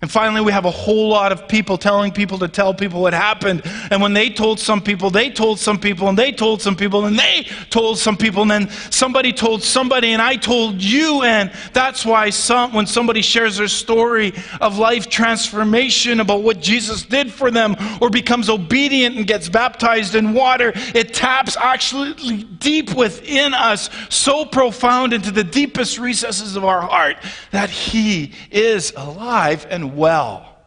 [0.02, 3.12] And finally, we have a whole lot of people telling people to tell people what
[3.12, 3.64] happened.
[3.92, 7.06] And when they told some people, they told some people, and they told some people,
[7.06, 11.24] and they told some people, and then somebody told somebody, and I told you.
[11.24, 14.32] And that's why some, when somebody shares their story
[14.62, 20.16] of life transformation about what Jesus did for them, or becomes obedient and gets baptized
[20.16, 26.64] in water, it taps actually deep within us, so profound into the deepest recesses of
[26.64, 27.18] our heart,
[27.52, 30.58] that He is alive and well.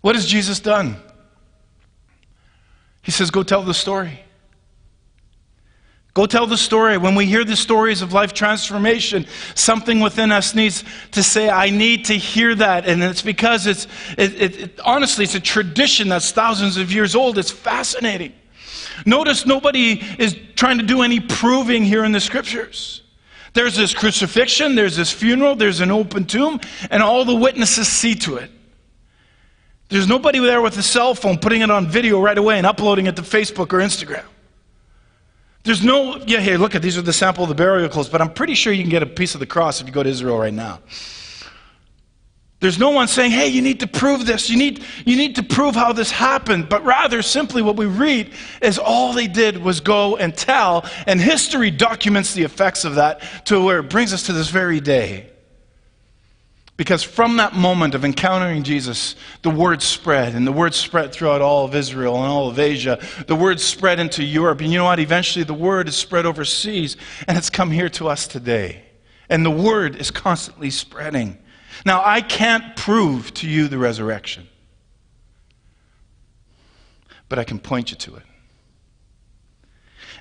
[0.00, 0.96] What has Jesus done?
[3.02, 4.20] He says, Go tell the story.
[6.14, 6.98] Go tell the story.
[6.98, 11.70] When we hear the stories of life transformation, something within us needs to say, I
[11.70, 12.86] need to hear that.
[12.86, 17.14] And it's because it's, it, it, it, honestly, it's a tradition that's thousands of years
[17.14, 17.38] old.
[17.38, 18.32] It's fascinating.
[19.06, 23.02] Notice nobody is trying to do any proving here in the scriptures.
[23.58, 26.60] There's this crucifixion, there's this funeral, there's an open tomb,
[26.92, 28.52] and all the witnesses see to it.
[29.88, 33.06] There's nobody there with a cell phone putting it on video right away and uploading
[33.06, 34.22] it to Facebook or Instagram.
[35.64, 38.20] There's no, yeah, here, look at these are the sample of the burial clothes, but
[38.20, 40.08] I'm pretty sure you can get a piece of the cross if you go to
[40.08, 40.78] Israel right now.
[42.60, 44.50] There's no one saying, hey, you need to prove this.
[44.50, 46.68] You need, you need to prove how this happened.
[46.68, 51.20] But rather, simply what we read is all they did was go and tell, and
[51.20, 55.30] history documents the effects of that to where it brings us to this very day.
[56.76, 61.40] Because from that moment of encountering Jesus, the word spread, and the word spread throughout
[61.40, 63.00] all of Israel and all of Asia.
[63.26, 64.60] The word spread into Europe.
[64.60, 65.00] And you know what?
[65.00, 66.96] Eventually, the word is spread overseas,
[67.28, 68.82] and it's come here to us today.
[69.28, 71.38] And the word is constantly spreading.
[71.84, 74.48] Now, I can't prove to you the resurrection,
[77.28, 78.22] but I can point you to it.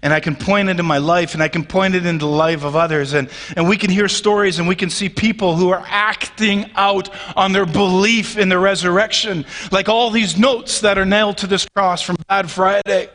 [0.03, 2.31] And I can point it in my life, and I can point it into the
[2.31, 3.13] life of others.
[3.13, 7.09] And, and we can hear stories, and we can see people who are acting out
[7.35, 11.67] on their belief in the resurrection, like all these notes that are nailed to this
[11.75, 13.09] cross from Bad Friday.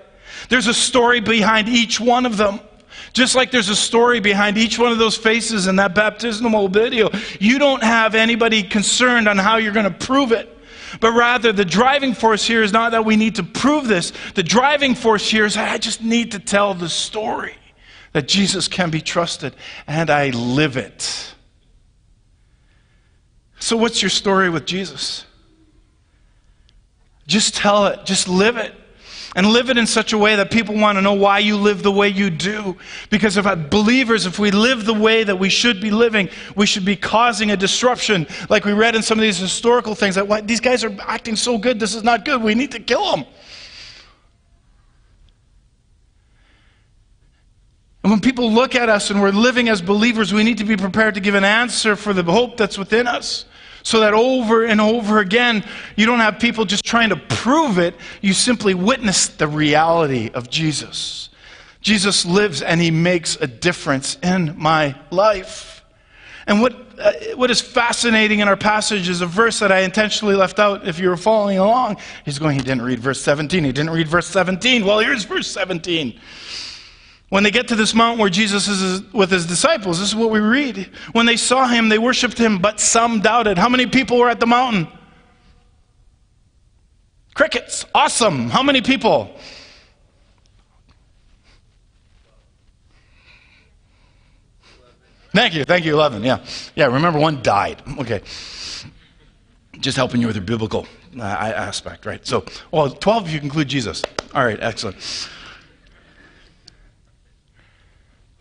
[0.48, 2.58] There's a story behind each one of them.
[3.12, 7.10] Just like there's a story behind each one of those faces in that baptismal video,
[7.38, 10.48] you don't have anybody concerned on how you're going to prove it.
[11.00, 14.12] But rather, the driving force here is not that we need to prove this.
[14.34, 17.54] The driving force here is I just need to tell the story
[18.12, 19.54] that Jesus can be trusted,
[19.86, 21.34] and I live it.
[23.58, 25.24] So, what's your story with Jesus?
[27.26, 28.74] Just tell it, just live it
[29.34, 31.82] and live it in such a way that people want to know why you live
[31.82, 32.76] the way you do.
[33.10, 36.84] Because if believers, if we live the way that we should be living, we should
[36.84, 40.40] be causing a disruption, like we read in some of these historical things that why,
[40.40, 43.24] these guys are acting so good, this is not good, we need to kill them.
[48.02, 50.76] And when people look at us and we're living as believers, we need to be
[50.76, 53.44] prepared to give an answer for the hope that's within us.
[53.82, 55.64] So that over and over again,
[55.96, 60.48] you don't have people just trying to prove it, you simply witness the reality of
[60.48, 61.30] Jesus.
[61.80, 65.84] Jesus lives and he makes a difference in my life.
[66.46, 70.34] And what, uh, what is fascinating in our passage is a verse that I intentionally
[70.34, 71.98] left out if you were following along.
[72.24, 73.64] He's going, he didn't read verse 17.
[73.64, 74.84] He didn't read verse 17.
[74.84, 76.18] Well, here's verse 17.
[77.32, 80.28] When they get to this mountain where Jesus is with his disciples, this is what
[80.28, 80.90] we read.
[81.12, 83.56] When they saw him, they worshiped him, but some doubted.
[83.56, 84.86] How many people were at the mountain?
[87.32, 87.86] Crickets.
[87.94, 88.50] Awesome.
[88.50, 89.34] How many people?
[95.32, 95.64] Thank you.
[95.64, 95.94] Thank you.
[95.94, 96.24] 11.
[96.24, 96.44] Yeah.
[96.74, 96.88] Yeah.
[96.88, 97.80] Remember, one died.
[97.98, 98.20] Okay.
[99.80, 100.86] Just helping you with your biblical
[101.18, 102.26] uh, aspect, right?
[102.26, 104.02] So, well, 12 if you include Jesus.
[104.34, 104.58] All right.
[104.60, 104.98] Excellent.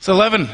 [0.01, 0.49] So 11.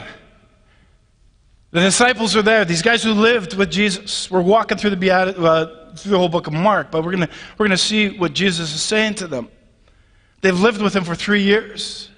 [1.72, 2.66] The disciples are there.
[2.66, 4.30] These guys who lived with Jesus.
[4.30, 7.30] We're walking through the, Beat- uh, through the whole book of Mark, but we're going
[7.58, 9.48] we're gonna see what Jesus is saying to them.
[10.42, 12.10] They've lived with him for three years.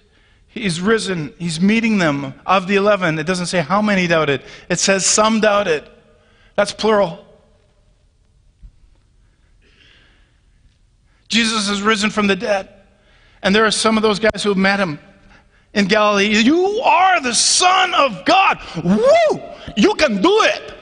[0.48, 1.32] He's risen.
[1.38, 2.34] He's meeting them.
[2.48, 5.88] Of the 11, it doesn't say how many doubted, it says some doubted.
[6.56, 7.24] That's plural.
[11.28, 12.70] Jesus has risen from the dead.
[13.44, 14.98] And there are some of those guys who have met him
[15.74, 18.60] in Galilee, You are the Son of God.
[18.84, 19.42] Woo!
[19.76, 20.74] You can do it.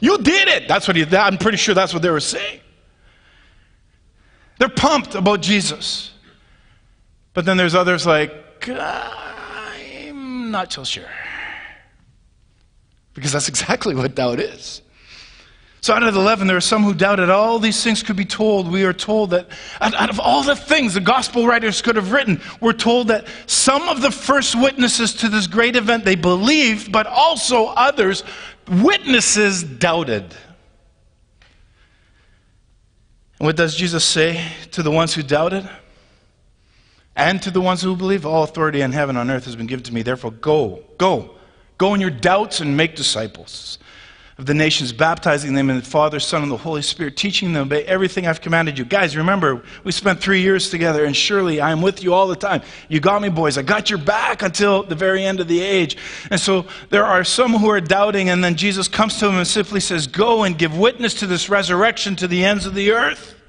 [0.00, 0.66] You did it.
[0.66, 2.60] That's what he, I'm pretty sure that's what they were saying.
[4.58, 6.12] They're pumped about Jesus.
[7.32, 11.04] But then there's others like, I'm not so sure.
[13.14, 14.82] Because that's exactly what doubt is.
[15.82, 18.26] So out of the 11, there are some who doubted all these things could be
[18.26, 18.70] told.
[18.70, 19.48] We are told that
[19.80, 23.88] out of all the things the gospel writers could have written, we're told that some
[23.88, 28.24] of the first witnesses to this great event, they believed, but also others,
[28.68, 30.34] witnesses, doubted.
[33.38, 35.68] And what does Jesus say to the ones who doubted?
[37.16, 39.66] And to the ones who believe, all authority in heaven and on earth has been
[39.66, 40.02] given to me.
[40.02, 41.30] Therefore, go, go,
[41.78, 43.78] go in your doubts and make disciples
[44.40, 47.64] of the nations, baptizing them in the Father, Son, and the Holy Spirit, teaching them
[47.64, 48.86] obey everything I've commanded you.
[48.86, 52.34] Guys, remember, we spent three years together, and surely I am with you all the
[52.34, 52.62] time.
[52.88, 53.58] You got me, boys.
[53.58, 55.98] I got your back until the very end of the age.
[56.30, 59.46] And so there are some who are doubting, and then Jesus comes to them and
[59.46, 63.39] simply says, Go and give witness to this resurrection to the ends of the earth.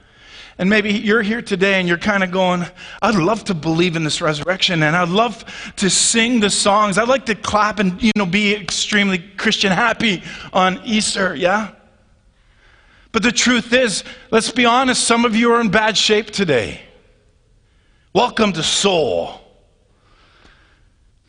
[0.58, 2.66] And maybe you're here today and you're kind of going,
[3.02, 5.44] I'd love to believe in this resurrection and I'd love
[5.78, 6.98] to sing the songs.
[6.98, 10.24] I'd like to clap and, you know, be extremely Christian happy
[10.54, 11.72] on Easter, yeah?
[13.12, 16.82] But the truth is, let's be honest, some of you are in bad shape today.
[18.14, 19.41] Welcome to Soul.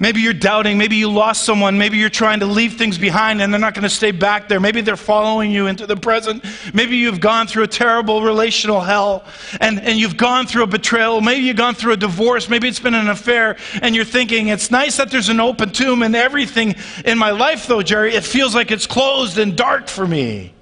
[0.03, 0.78] Maybe you're doubting.
[0.78, 1.78] Maybe you lost someone.
[1.78, 4.59] Maybe you're trying to leave things behind and they're not going to stay back there.
[4.59, 6.44] Maybe they're following you into the present.
[6.74, 9.24] Maybe you've gone through a terrible relational hell
[9.61, 11.20] and, and you've gone through a betrayal.
[11.20, 12.48] Maybe you've gone through a divorce.
[12.48, 16.03] Maybe it's been an affair and you're thinking, it's nice that there's an open tomb
[16.03, 16.74] and everything
[17.05, 18.16] in my life, though, Jerry.
[18.16, 20.53] It feels like it's closed and dark for me.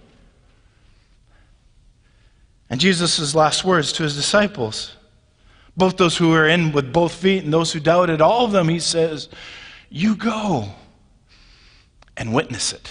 [2.68, 4.96] And Jesus' last words to his disciples
[5.76, 8.68] both those who were in with both feet and those who doubted, all of them,
[8.68, 9.28] he says,
[9.88, 10.68] You go
[12.16, 12.90] and witness it.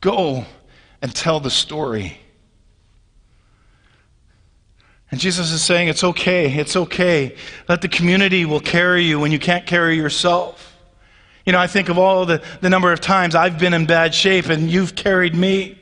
[0.00, 0.44] Go
[1.02, 2.18] and tell the story.
[5.10, 7.36] And Jesus is saying, It's okay, it's okay.
[7.68, 10.76] Let the community will carry you when you can't carry yourself.
[11.44, 14.14] You know, I think of all the, the number of times I've been in bad
[14.14, 15.79] shape and you've carried me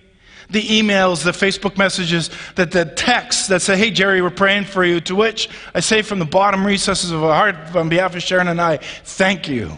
[0.51, 4.85] the emails, the Facebook messages, that the texts that say, Hey, Jerry, we're praying for
[4.85, 5.01] you.
[5.03, 8.49] To which I say from the bottom recesses of our heart, on behalf of Sharon
[8.49, 9.73] and I, thank you.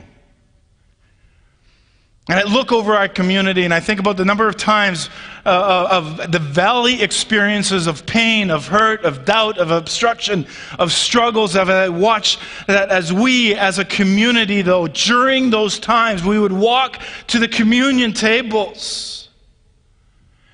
[2.29, 5.11] And I look over our community and I think about the number of times
[5.45, 10.47] uh, uh of the valley experiences of pain, of hurt, of doubt, of obstruction,
[10.79, 11.57] of struggles.
[11.57, 16.53] Of I watch that as we, as a community, though, during those times, we would
[16.53, 19.20] walk to the communion tables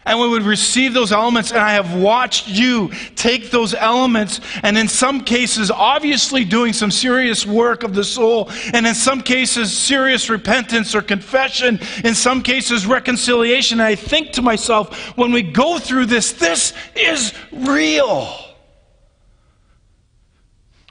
[0.07, 1.51] and we would receive those elements.
[1.51, 6.91] And I have watched you take those elements, and in some cases, obviously doing some
[6.91, 12.43] serious work of the soul, and in some cases, serious repentance or confession, in some
[12.43, 13.81] cases, reconciliation.
[13.81, 18.33] And I think to myself, when we go through this, this is real.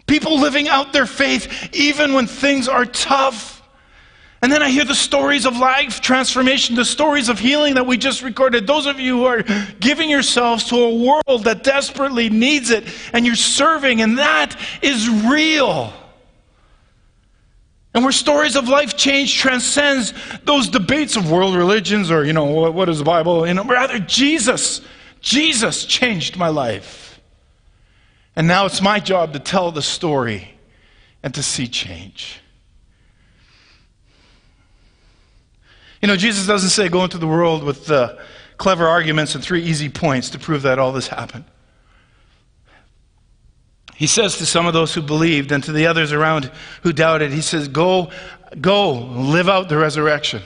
[0.07, 3.54] People living out their faith even when things are tough.
[4.45, 7.97] And then I hear the stories of life transformation, the stories of healing that we
[7.97, 8.67] just recorded.
[8.67, 9.41] Those of you who are
[9.79, 15.09] giving yourselves to a world that desperately needs it, and you're serving, and that is
[15.09, 15.91] real.
[17.95, 22.45] And where stories of life change transcends those debates of world religions or, you know,
[22.45, 23.47] what, what is the Bible?
[23.47, 24.81] You know, rather, Jesus,
[25.21, 27.19] Jesus changed my life.
[28.35, 30.49] And now it's my job to tell the story
[31.23, 32.41] and to see change.
[36.05, 38.15] You know, Jesus doesn't say go into the world with uh,
[38.57, 41.45] clever arguments and three easy points to prove that all this happened.
[43.95, 46.51] He says to some of those who believed and to the others around
[46.83, 48.11] who doubted, He says, Go,
[48.61, 50.43] go, live out the resurrection.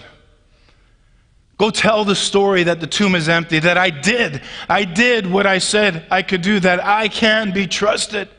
[1.58, 4.42] Go tell the story that the tomb is empty, that I did.
[4.70, 8.30] I did what I said I could do, that I can be trusted.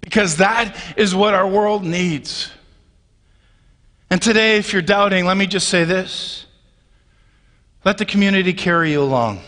[0.00, 2.50] Because that is what our world needs.
[4.14, 6.46] And today, if you're doubting, let me just say this
[7.84, 9.40] let the community carry you along.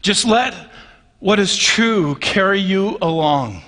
[0.00, 0.54] Just let
[1.18, 3.62] what is true carry you along.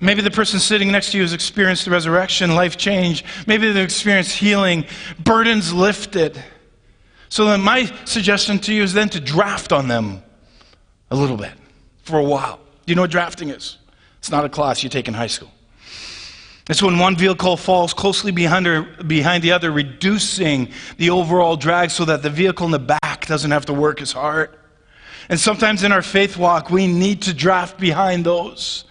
[0.00, 3.24] Maybe the person sitting next to you has experienced the resurrection, life change.
[3.46, 4.84] Maybe they've experienced healing,
[5.20, 6.42] burdens lifted.
[7.28, 10.24] So then, my suggestion to you is then to draft on them
[11.12, 11.52] a little bit
[12.02, 12.56] for a while.
[12.56, 13.78] Do you know what drafting is?
[14.18, 15.52] It's not a class you take in high school.
[16.68, 22.04] It's when one vehicle falls closely behind, behind the other, reducing the overall drag so
[22.04, 24.50] that the vehicle in the back doesn't have to work as hard.
[25.28, 28.84] And sometimes in our faith walk, we need to draft behind those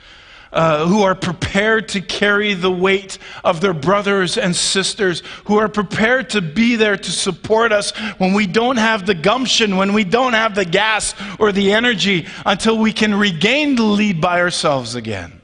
[0.51, 5.69] uh, who are prepared to carry the weight of their brothers and sisters, who are
[5.69, 10.03] prepared to be there to support us when we don't have the gumption, when we
[10.03, 14.95] don't have the gas or the energy, until we can regain the lead by ourselves
[14.95, 15.40] again.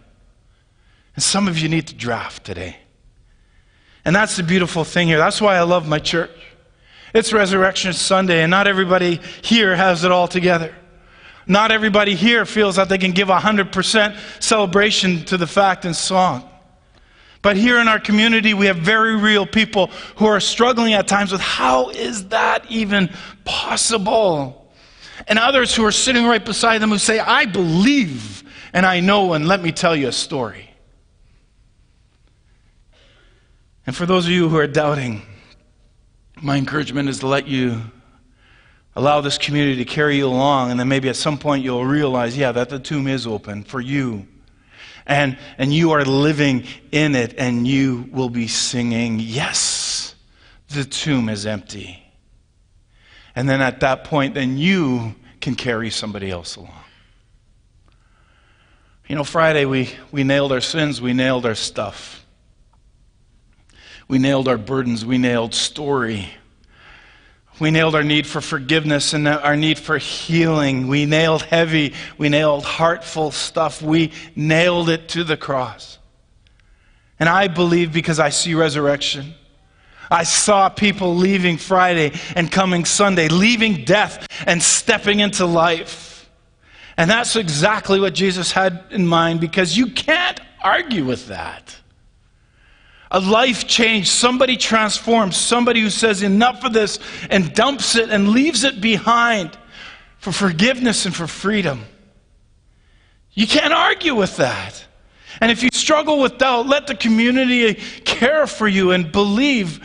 [1.17, 2.77] And some of you need to draft today.
[4.05, 5.17] And that's the beautiful thing here.
[5.17, 6.29] That's why I love my church.
[7.11, 10.75] It's Resurrection Sunday, and not everybody here has it all together.
[11.47, 16.47] Not everybody here feels that they can give 100% celebration to the fact and song.
[17.41, 19.87] But here in our community, we have very real people
[20.17, 23.09] who are struggling at times with how is that even
[23.43, 24.71] possible?
[25.27, 29.33] And others who are sitting right beside them who say, I believe and I know,
[29.33, 30.66] and let me tell you a story.
[33.87, 35.21] And for those of you who are doubting,
[36.41, 37.81] my encouragement is to let you
[38.97, 42.37] allow this community to carry you along, and then maybe at some point you'll realize,
[42.37, 44.27] yeah, that the tomb is open for you.
[45.05, 50.15] And, and you are living in it, and you will be singing, Yes,
[50.67, 52.03] the tomb is empty.
[53.37, 56.73] And then at that point, then you can carry somebody else along.
[59.07, 62.26] You know, Friday we, we nailed our sins, we nailed our stuff.
[64.07, 65.05] We nailed our burdens.
[65.05, 66.29] We nailed story.
[67.59, 70.87] We nailed our need for forgiveness and our need for healing.
[70.87, 71.93] We nailed heavy.
[72.17, 73.81] We nailed heartful stuff.
[73.81, 75.97] We nailed it to the cross.
[77.19, 79.33] And I believe because I see resurrection.
[80.09, 86.29] I saw people leaving Friday and coming Sunday, leaving death and stepping into life.
[86.95, 91.75] And that's exactly what Jesus had in mind because you can't argue with that.
[93.09, 96.99] A life change, somebody transformed, somebody who says enough of this
[97.29, 99.57] and dumps it and leaves it behind
[100.17, 101.85] for forgiveness and for freedom.
[103.33, 104.85] You can't argue with that.
[105.39, 109.79] And if you struggle with doubt, let the community care for you and believe.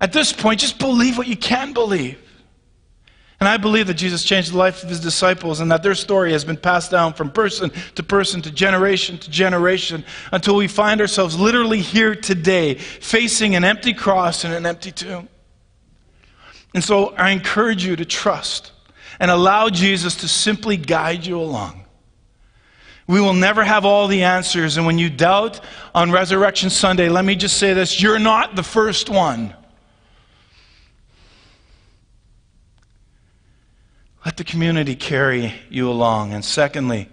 [0.00, 2.18] At this point, just believe what you can believe.
[3.42, 6.30] And I believe that Jesus changed the life of his disciples and that their story
[6.30, 11.00] has been passed down from person to person to generation to generation until we find
[11.00, 15.28] ourselves literally here today facing an empty cross and an empty tomb.
[16.72, 18.70] And so I encourage you to trust
[19.18, 21.84] and allow Jesus to simply guide you along.
[23.08, 24.76] We will never have all the answers.
[24.76, 25.58] And when you doubt
[25.96, 29.52] on Resurrection Sunday, let me just say this you're not the first one.
[34.24, 36.32] Let the community carry you along.
[36.32, 37.08] And secondly,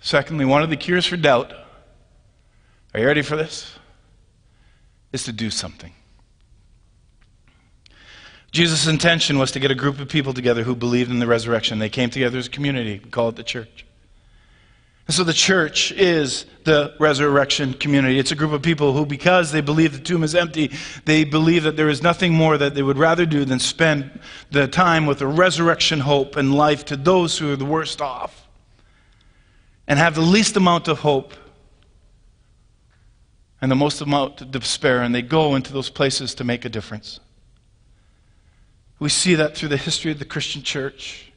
[0.00, 1.52] secondly, one of the cures for doubt,
[2.92, 3.78] are you ready for this?
[5.12, 5.92] Is to do something.
[8.50, 11.78] Jesus' intention was to get a group of people together who believed in the resurrection.
[11.78, 13.00] They came together as a community.
[13.02, 13.86] We call it the church.
[15.06, 18.18] And so the church is the resurrection community.
[18.18, 20.70] It's a group of people who, because they believe the tomb is empty,
[21.04, 24.20] they believe that there is nothing more that they would rather do than spend
[24.52, 28.46] the time with a resurrection hope and life to those who are the worst off
[29.88, 31.34] and have the least amount of hope
[33.60, 35.02] and the most amount of despair.
[35.02, 37.18] And they go into those places to make a difference.
[39.00, 41.31] We see that through the history of the Christian church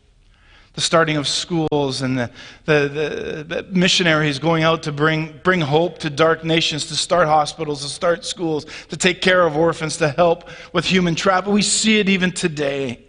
[0.75, 2.29] the starting of schools and the,
[2.65, 7.81] the, the, missionaries going out to bring, bring hope to dark nations, to start hospitals,
[7.81, 11.53] to start schools, to take care of orphans, to help with human trafficking.
[11.53, 13.05] We see it even today.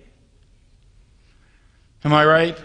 [2.05, 2.59] Am I right?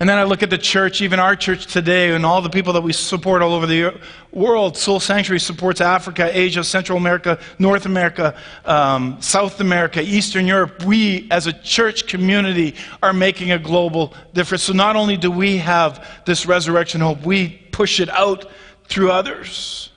[0.00, 2.72] And then I look at the church, even our church today, and all the people
[2.74, 4.76] that we support all over the world.
[4.76, 10.84] Soul Sanctuary supports Africa, Asia, Central America, North America, um, South America, Eastern Europe.
[10.84, 14.62] We, as a church community, are making a global difference.
[14.62, 18.48] So not only do we have this resurrection hope, we push it out
[18.84, 19.90] through others.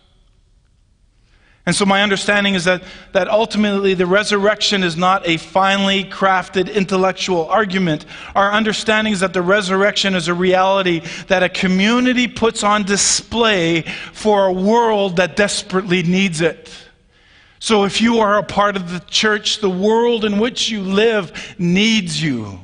[1.66, 2.82] And so, my understanding is that,
[3.12, 8.06] that ultimately the resurrection is not a finely crafted intellectual argument.
[8.36, 13.84] Our understanding is that the resurrection is a reality that a community puts on display
[14.12, 16.72] for a world that desperately needs it.
[17.60, 21.56] So, if you are a part of the church, the world in which you live
[21.60, 22.60] needs you.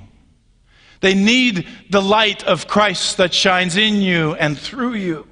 [1.01, 5.27] They need the light of Christ that shines in you and through you.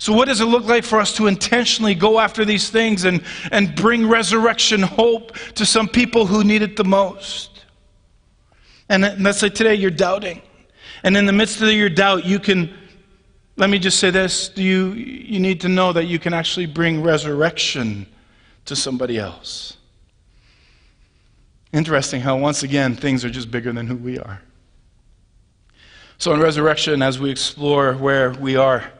[0.00, 3.22] So, what does it look like for us to intentionally go after these things and,
[3.52, 7.66] and bring resurrection hope to some people who need it the most?
[8.88, 10.40] And let's say today you're doubting.
[11.02, 12.74] And in the midst of your doubt, you can,
[13.56, 17.02] let me just say this you, you need to know that you can actually bring
[17.02, 18.06] resurrection
[18.64, 19.76] to somebody else.
[21.74, 24.40] Interesting how, once again, things are just bigger than who we are.
[26.16, 28.90] So, in resurrection, as we explore where we are,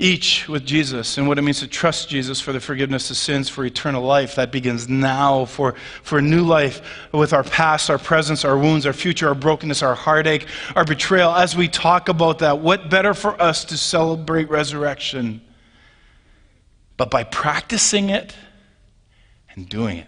[0.00, 3.48] each with Jesus and what it means to trust Jesus for the forgiveness of sins,
[3.50, 4.34] for eternal life.
[4.36, 6.80] That begins now for, for a new life
[7.12, 11.34] with our past, our presence, our wounds, our future, our brokenness, our heartache, our betrayal.
[11.34, 15.42] As we talk about that, what better for us to celebrate resurrection?
[16.96, 18.34] But by practicing it
[19.54, 20.06] and doing it.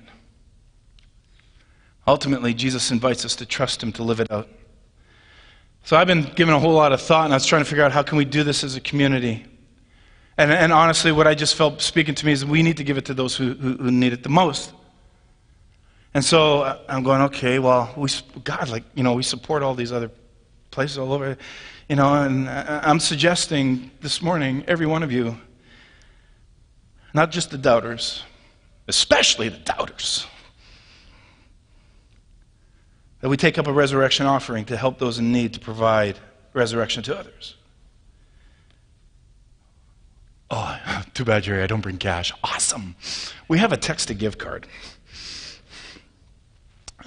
[2.07, 4.49] Ultimately, Jesus invites us to trust Him to live it out.
[5.85, 7.85] So I've been giving a whole lot of thought, and I was trying to figure
[7.85, 9.47] out how can we do this as a community.
[10.39, 12.97] And, and honestly, what I just felt speaking to me is we need to give
[12.97, 14.73] it to those who, who, need it the most.
[16.15, 18.09] And so uh, I'm going, okay, well, we,
[18.43, 20.11] God, like, you know, we support all these other
[20.71, 21.37] places all over,
[21.89, 25.39] you know, and uh, I'm suggesting this morning, every one of you,
[27.13, 28.23] not just the doubters,
[28.89, 30.27] especially the doubters,
[33.21, 36.19] that we take up a resurrection offering to help those in need to provide
[36.55, 37.57] resurrection to others.
[40.55, 42.31] Oh, too bad, Jerry, I don't bring cash.
[42.45, 42.95] Awesome.
[43.49, 44.67] We have a text to give card.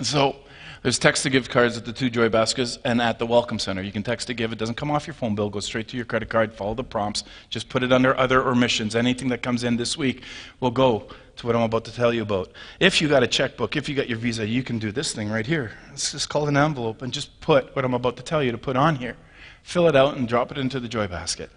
[0.01, 0.37] So
[0.81, 3.83] there's text to give cards at the two joy baskets and at the welcome center.
[3.83, 4.51] You can text to give.
[4.51, 6.55] It doesn't come off your phone bill, goes straight to your credit card.
[6.55, 7.23] Follow the prompts.
[7.51, 8.95] Just put it under other or missions.
[8.95, 10.23] Anything that comes in this week
[10.59, 12.51] will go to what I'm about to tell you about.
[12.79, 15.29] If you got a checkbook, if you got your visa, you can do this thing
[15.29, 15.71] right here.
[15.93, 18.57] It's just called an envelope and just put what I'm about to tell you to
[18.57, 19.17] put on here.
[19.61, 21.51] Fill it out and drop it into the joy basket.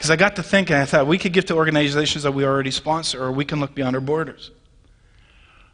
[0.00, 2.70] Because I got to thinking, I thought we could give to organizations that we already
[2.70, 4.50] sponsor, or we can look beyond our borders.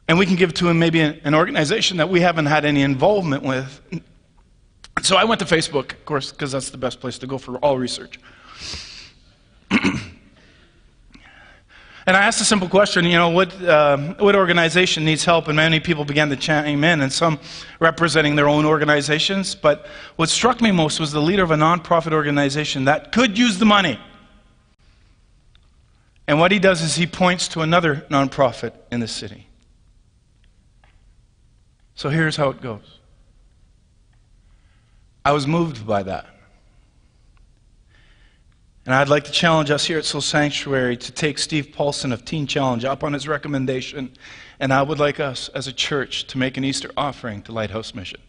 [0.08, 3.80] And we can give to maybe an organization that we haven't had any involvement with.
[5.00, 7.58] So I went to Facebook, of course, because that's the best place to go for
[7.58, 8.18] all research.
[12.08, 15.48] And I asked a simple question, you know, what, uh, what organization needs help?
[15.48, 17.40] And many people began to chime in, and some
[17.80, 19.56] representing their own organizations.
[19.56, 23.58] But what struck me most was the leader of a nonprofit organization that could use
[23.58, 23.98] the money.
[26.28, 29.46] And what he does is he points to another nonprofit in the city.
[31.94, 32.98] So here's how it goes.
[35.24, 36.26] I was moved by that.
[38.84, 42.24] And I'd like to challenge us here at Soul Sanctuary to take Steve Paulson of
[42.24, 44.12] Teen Challenge up on his recommendation.
[44.60, 47.94] And I would like us as a church to make an Easter offering to Lighthouse
[47.94, 48.20] Mission.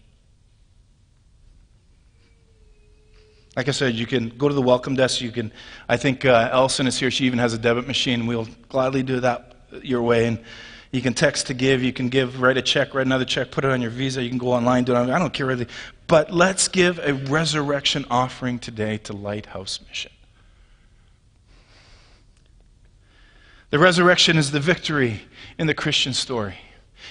[3.58, 5.20] Like I said, you can go to the welcome desk.
[5.20, 5.51] You can,
[5.89, 7.10] I think uh, is here.
[7.10, 8.28] She even has a debit machine.
[8.28, 10.28] We'll gladly do that your way.
[10.28, 10.39] And
[10.91, 11.82] you can text to give.
[11.82, 14.22] You can give, write a check, write another check, put it on your visa.
[14.22, 15.10] You can go online, do it.
[15.10, 15.66] I don't care really.
[16.05, 20.12] But let's give a resurrection offering today to Lighthouse Mission.
[23.72, 25.22] The resurrection is the victory
[25.58, 26.60] in the Christian story.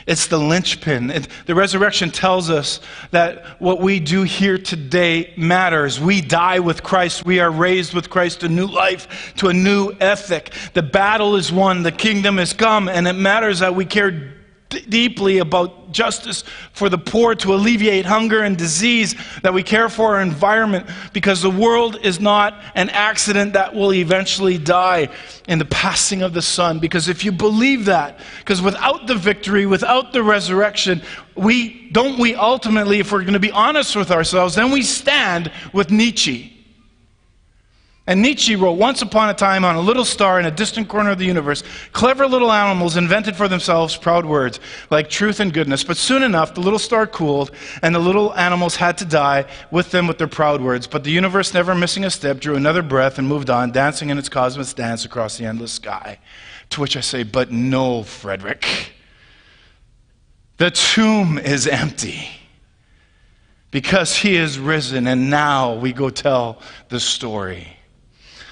[0.06, 1.10] It's the linchpin.
[1.10, 2.80] It, the resurrection tells us
[3.10, 5.98] that what we do here today matters.
[5.98, 7.24] We die with Christ.
[7.24, 10.52] We are raised with Christ to new life, to a new ethic.
[10.74, 11.82] The battle is won.
[11.82, 12.88] The kingdom has come.
[12.88, 14.35] And it matters that we care
[14.68, 16.42] deeply about justice
[16.72, 21.40] for the poor, to alleviate hunger and disease, that we care for our environment, because
[21.42, 25.08] the world is not an accident that will eventually die
[25.48, 26.78] in the passing of the sun.
[26.78, 31.00] Because if you believe that, because without the victory, without the resurrection,
[31.36, 35.52] we don't we ultimately, if we're going to be honest with ourselves, then we stand
[35.72, 36.55] with Nietzsche.
[38.08, 41.10] And Nietzsche wrote, Once upon a time, on a little star in a distant corner
[41.10, 45.82] of the universe, clever little animals invented for themselves proud words like truth and goodness.
[45.82, 47.50] But soon enough, the little star cooled,
[47.82, 50.86] and the little animals had to die with them with their proud words.
[50.86, 54.18] But the universe, never missing a step, drew another breath and moved on, dancing in
[54.18, 56.20] its cosmos dance across the endless sky.
[56.70, 58.92] To which I say, But no, Frederick.
[60.58, 62.28] The tomb is empty
[63.72, 67.75] because he is risen, and now we go tell the story.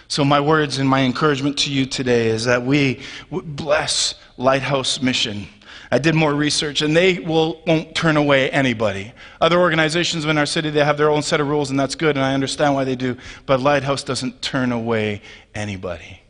[0.09, 3.01] So, my words and my encouragement to you today is that we
[3.31, 5.47] bless Lighthouse Mission.
[5.91, 9.13] I did more research, and they will, won't turn away anybody.
[9.41, 12.17] Other organizations in our city, they have their own set of rules, and that's good,
[12.17, 13.17] and I understand why they do.
[13.47, 15.23] But Lighthouse doesn't turn away
[15.55, 16.21] anybody.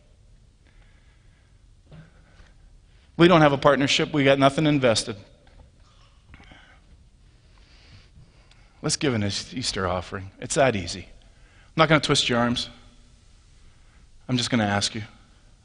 [3.16, 5.16] We don't have a partnership, we got nothing invested.
[8.82, 10.30] Let's give an Easter offering.
[10.40, 11.08] It's that easy.
[11.08, 12.68] I'm not going to twist your arms.
[14.28, 15.02] I'm just going to ask you.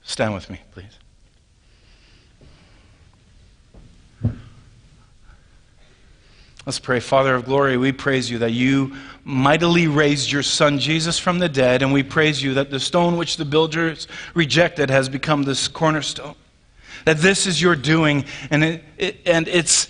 [0.03, 0.97] Stand with me, please.
[6.66, 6.99] Let's pray.
[6.99, 11.49] Father of glory, we praise you that you mightily raised your son Jesus from the
[11.49, 15.68] dead, and we praise you that the stone which the builders rejected has become this
[15.68, 16.36] cornerstone.
[17.05, 19.88] That this is your doing, and, it, it, and it's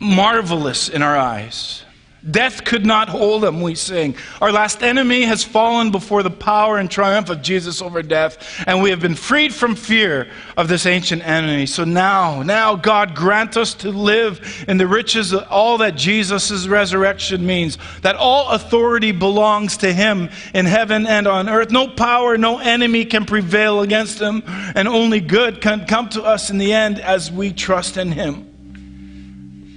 [0.00, 1.84] marvelous in our eyes.
[2.30, 4.16] Death could not hold him, we sing.
[4.42, 8.82] Our last enemy has fallen before the power and triumph of Jesus over death, and
[8.82, 11.66] we have been freed from fear of this ancient enemy.
[11.66, 16.66] So now, now, God, grant us to live in the riches of all that Jesus'
[16.66, 21.70] resurrection means, that all authority belongs to him in heaven and on earth.
[21.70, 24.42] No power, no enemy can prevail against him,
[24.74, 28.44] and only good can come to us in the end as we trust in him.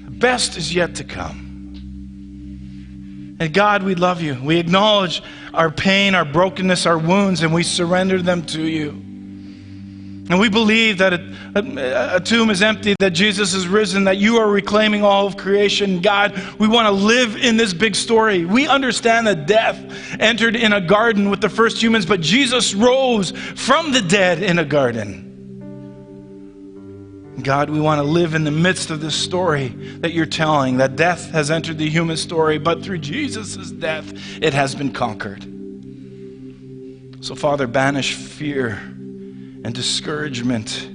[0.09, 1.50] Best is yet to come.
[3.41, 4.37] And God, we love you.
[4.39, 8.89] We acknowledge our pain, our brokenness, our wounds, and we surrender them to you.
[8.89, 14.17] And we believe that a, a, a, tomb is empty, that Jesus is risen, that
[14.17, 16.01] you are reclaiming all of creation.
[16.01, 18.45] God, we want to live in this big story.
[18.45, 19.83] We understand that death
[20.19, 24.59] entered in a garden with the first humans, but Jesus rose from the dead in
[24.59, 25.30] a garden.
[27.41, 29.69] God, we want to live in the midst of this story
[29.99, 34.11] that you're telling, that death has entered the human story, but through Jesus' death,
[34.41, 35.43] it has been conquered.
[37.21, 38.79] So, Father, banish fear
[39.63, 40.89] and discouragement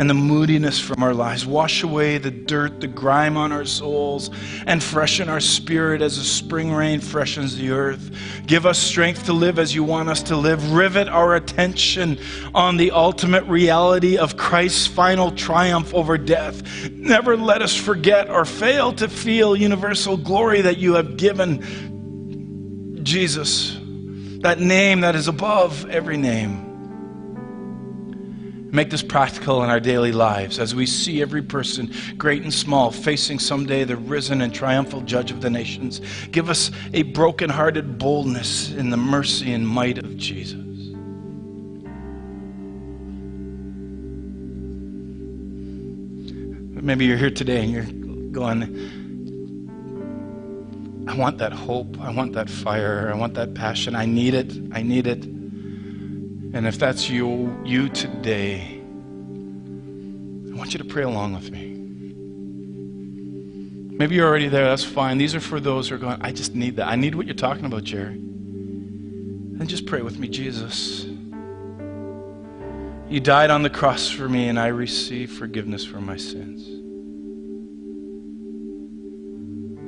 [0.00, 1.44] and the moodiness from our lives.
[1.44, 4.30] Wash away the dirt, the grime on our souls,
[4.66, 8.10] and freshen our spirit as the spring rain freshens the earth.
[8.46, 10.72] Give us strength to live as you want us to live.
[10.72, 12.18] Rivet our attention
[12.54, 16.90] on the ultimate reality of Christ's final triumph over death.
[16.92, 21.60] Never let us forget or fail to feel universal glory that you have given
[23.04, 23.76] Jesus
[24.40, 26.69] that name that is above every name.
[28.72, 32.92] Make this practical in our daily lives as we see every person, great and small,
[32.92, 36.00] facing someday the risen and triumphal judge of the nations.
[36.30, 40.54] Give us a broken-hearted boldness in the mercy and might of Jesus.
[46.82, 47.84] Maybe you're here today and you're
[48.32, 48.62] going,
[51.08, 52.00] I want that hope.
[52.00, 53.10] I want that fire.
[53.12, 53.96] I want that passion.
[53.96, 54.52] I need it.
[54.72, 55.39] I need it.
[56.52, 58.80] And if that's you, you today,
[60.52, 61.68] I want you to pray along with me.
[63.96, 65.18] Maybe you're already there, that's fine.
[65.18, 66.88] These are for those who are going, I just need that.
[66.88, 68.14] I need what you're talking about, Jerry.
[68.14, 71.04] And just pray with me, Jesus.
[73.10, 76.66] You died on the cross for me, and I receive forgiveness for my sins.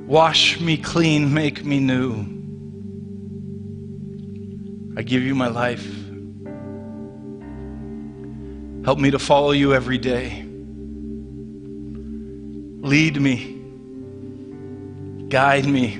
[0.06, 2.26] Wash me clean, make me new.
[4.96, 6.01] I give you my life.
[8.84, 10.44] Help me to follow you every day.
[12.82, 13.60] Lead me.
[15.28, 15.96] Guide me.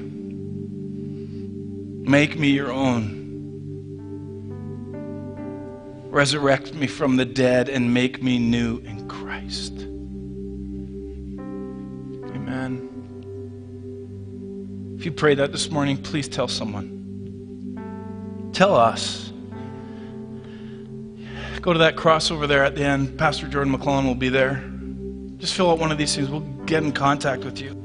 [2.09, 3.21] Make me your own.
[6.11, 9.73] Resurrect me from the dead and make me new in Christ.
[12.35, 12.89] Amen.
[14.99, 16.91] If you pray that this morning, please tell someone.
[18.53, 19.32] Tell us.
[21.63, 23.17] Go to that cross over there at the end.
[23.17, 24.65] Pastor Jordan McClellan will be there.
[25.39, 26.29] Just fill out one of these things.
[26.29, 27.79] We'll get in contact with you.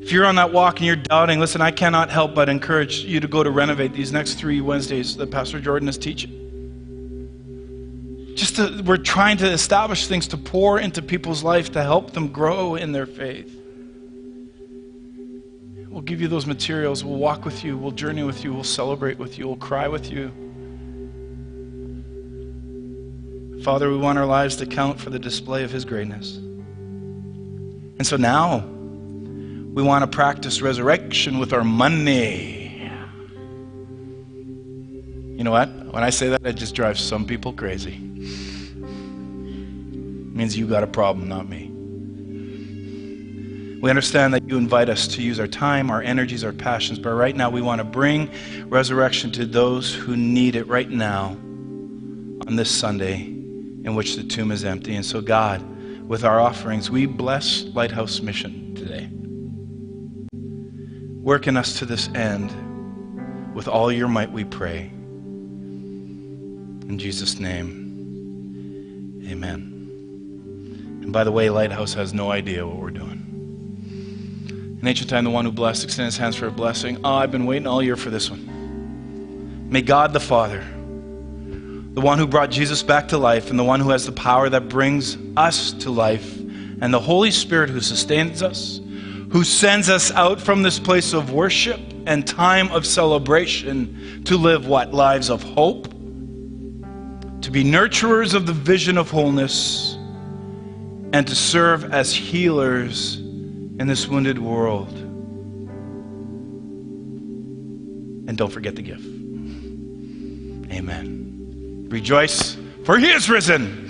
[0.00, 3.18] If you're on that walk and you're doubting, listen, I cannot help but encourage you
[3.18, 6.32] to go to Renovate these next three Wednesdays that Pastor Jordan is teaching.
[8.36, 12.28] Just to, we're trying to establish things to pour into people's life to help them
[12.28, 13.52] grow in their faith.
[15.88, 17.04] We'll give you those materials.
[17.04, 17.76] We'll walk with you.
[17.76, 18.54] We'll journey with you.
[18.54, 19.48] We'll celebrate with you.
[19.48, 20.47] We'll cry with you.
[23.62, 26.36] Father, we want our lives to count for the display of His greatness.
[26.36, 32.88] And so now, we want to practice resurrection with our money.
[35.36, 35.68] You know what?
[35.68, 37.94] When I say that, it just drives some people crazy.
[37.94, 38.84] It
[40.34, 41.72] means you got a problem, not me.
[43.80, 47.10] We understand that you invite us to use our time, our energies, our passions, but
[47.10, 48.30] right now we want to bring
[48.66, 51.36] resurrection to those who need it right now
[52.46, 53.37] on this Sunday
[53.84, 54.94] in which the tomb is empty.
[54.94, 55.62] And so, God,
[56.08, 59.08] with our offerings, we bless Lighthouse Mission today.
[61.20, 62.50] Work in us to this end.
[63.54, 64.90] With all your might, we pray.
[66.88, 69.74] In Jesus' name, amen.
[71.02, 73.28] And by the way, Lighthouse has no idea what we're doing.
[74.80, 76.98] In ancient time, the one who blessed extended his hands for a blessing.
[77.04, 79.68] Oh, I've been waiting all year for this one.
[79.68, 80.64] May God the Father,
[81.98, 84.48] the one who brought Jesus back to life, and the one who has the power
[84.48, 88.80] that brings us to life, and the Holy Spirit who sustains us,
[89.32, 94.68] who sends us out from this place of worship and time of celebration to live
[94.68, 94.94] what?
[94.94, 99.94] Lives of hope, to be nurturers of the vision of wholeness,
[101.12, 104.92] and to serve as healers in this wounded world.
[108.28, 109.04] And don't forget the gift.
[110.72, 111.27] Amen.
[111.88, 113.88] Rejoice, for he is risen.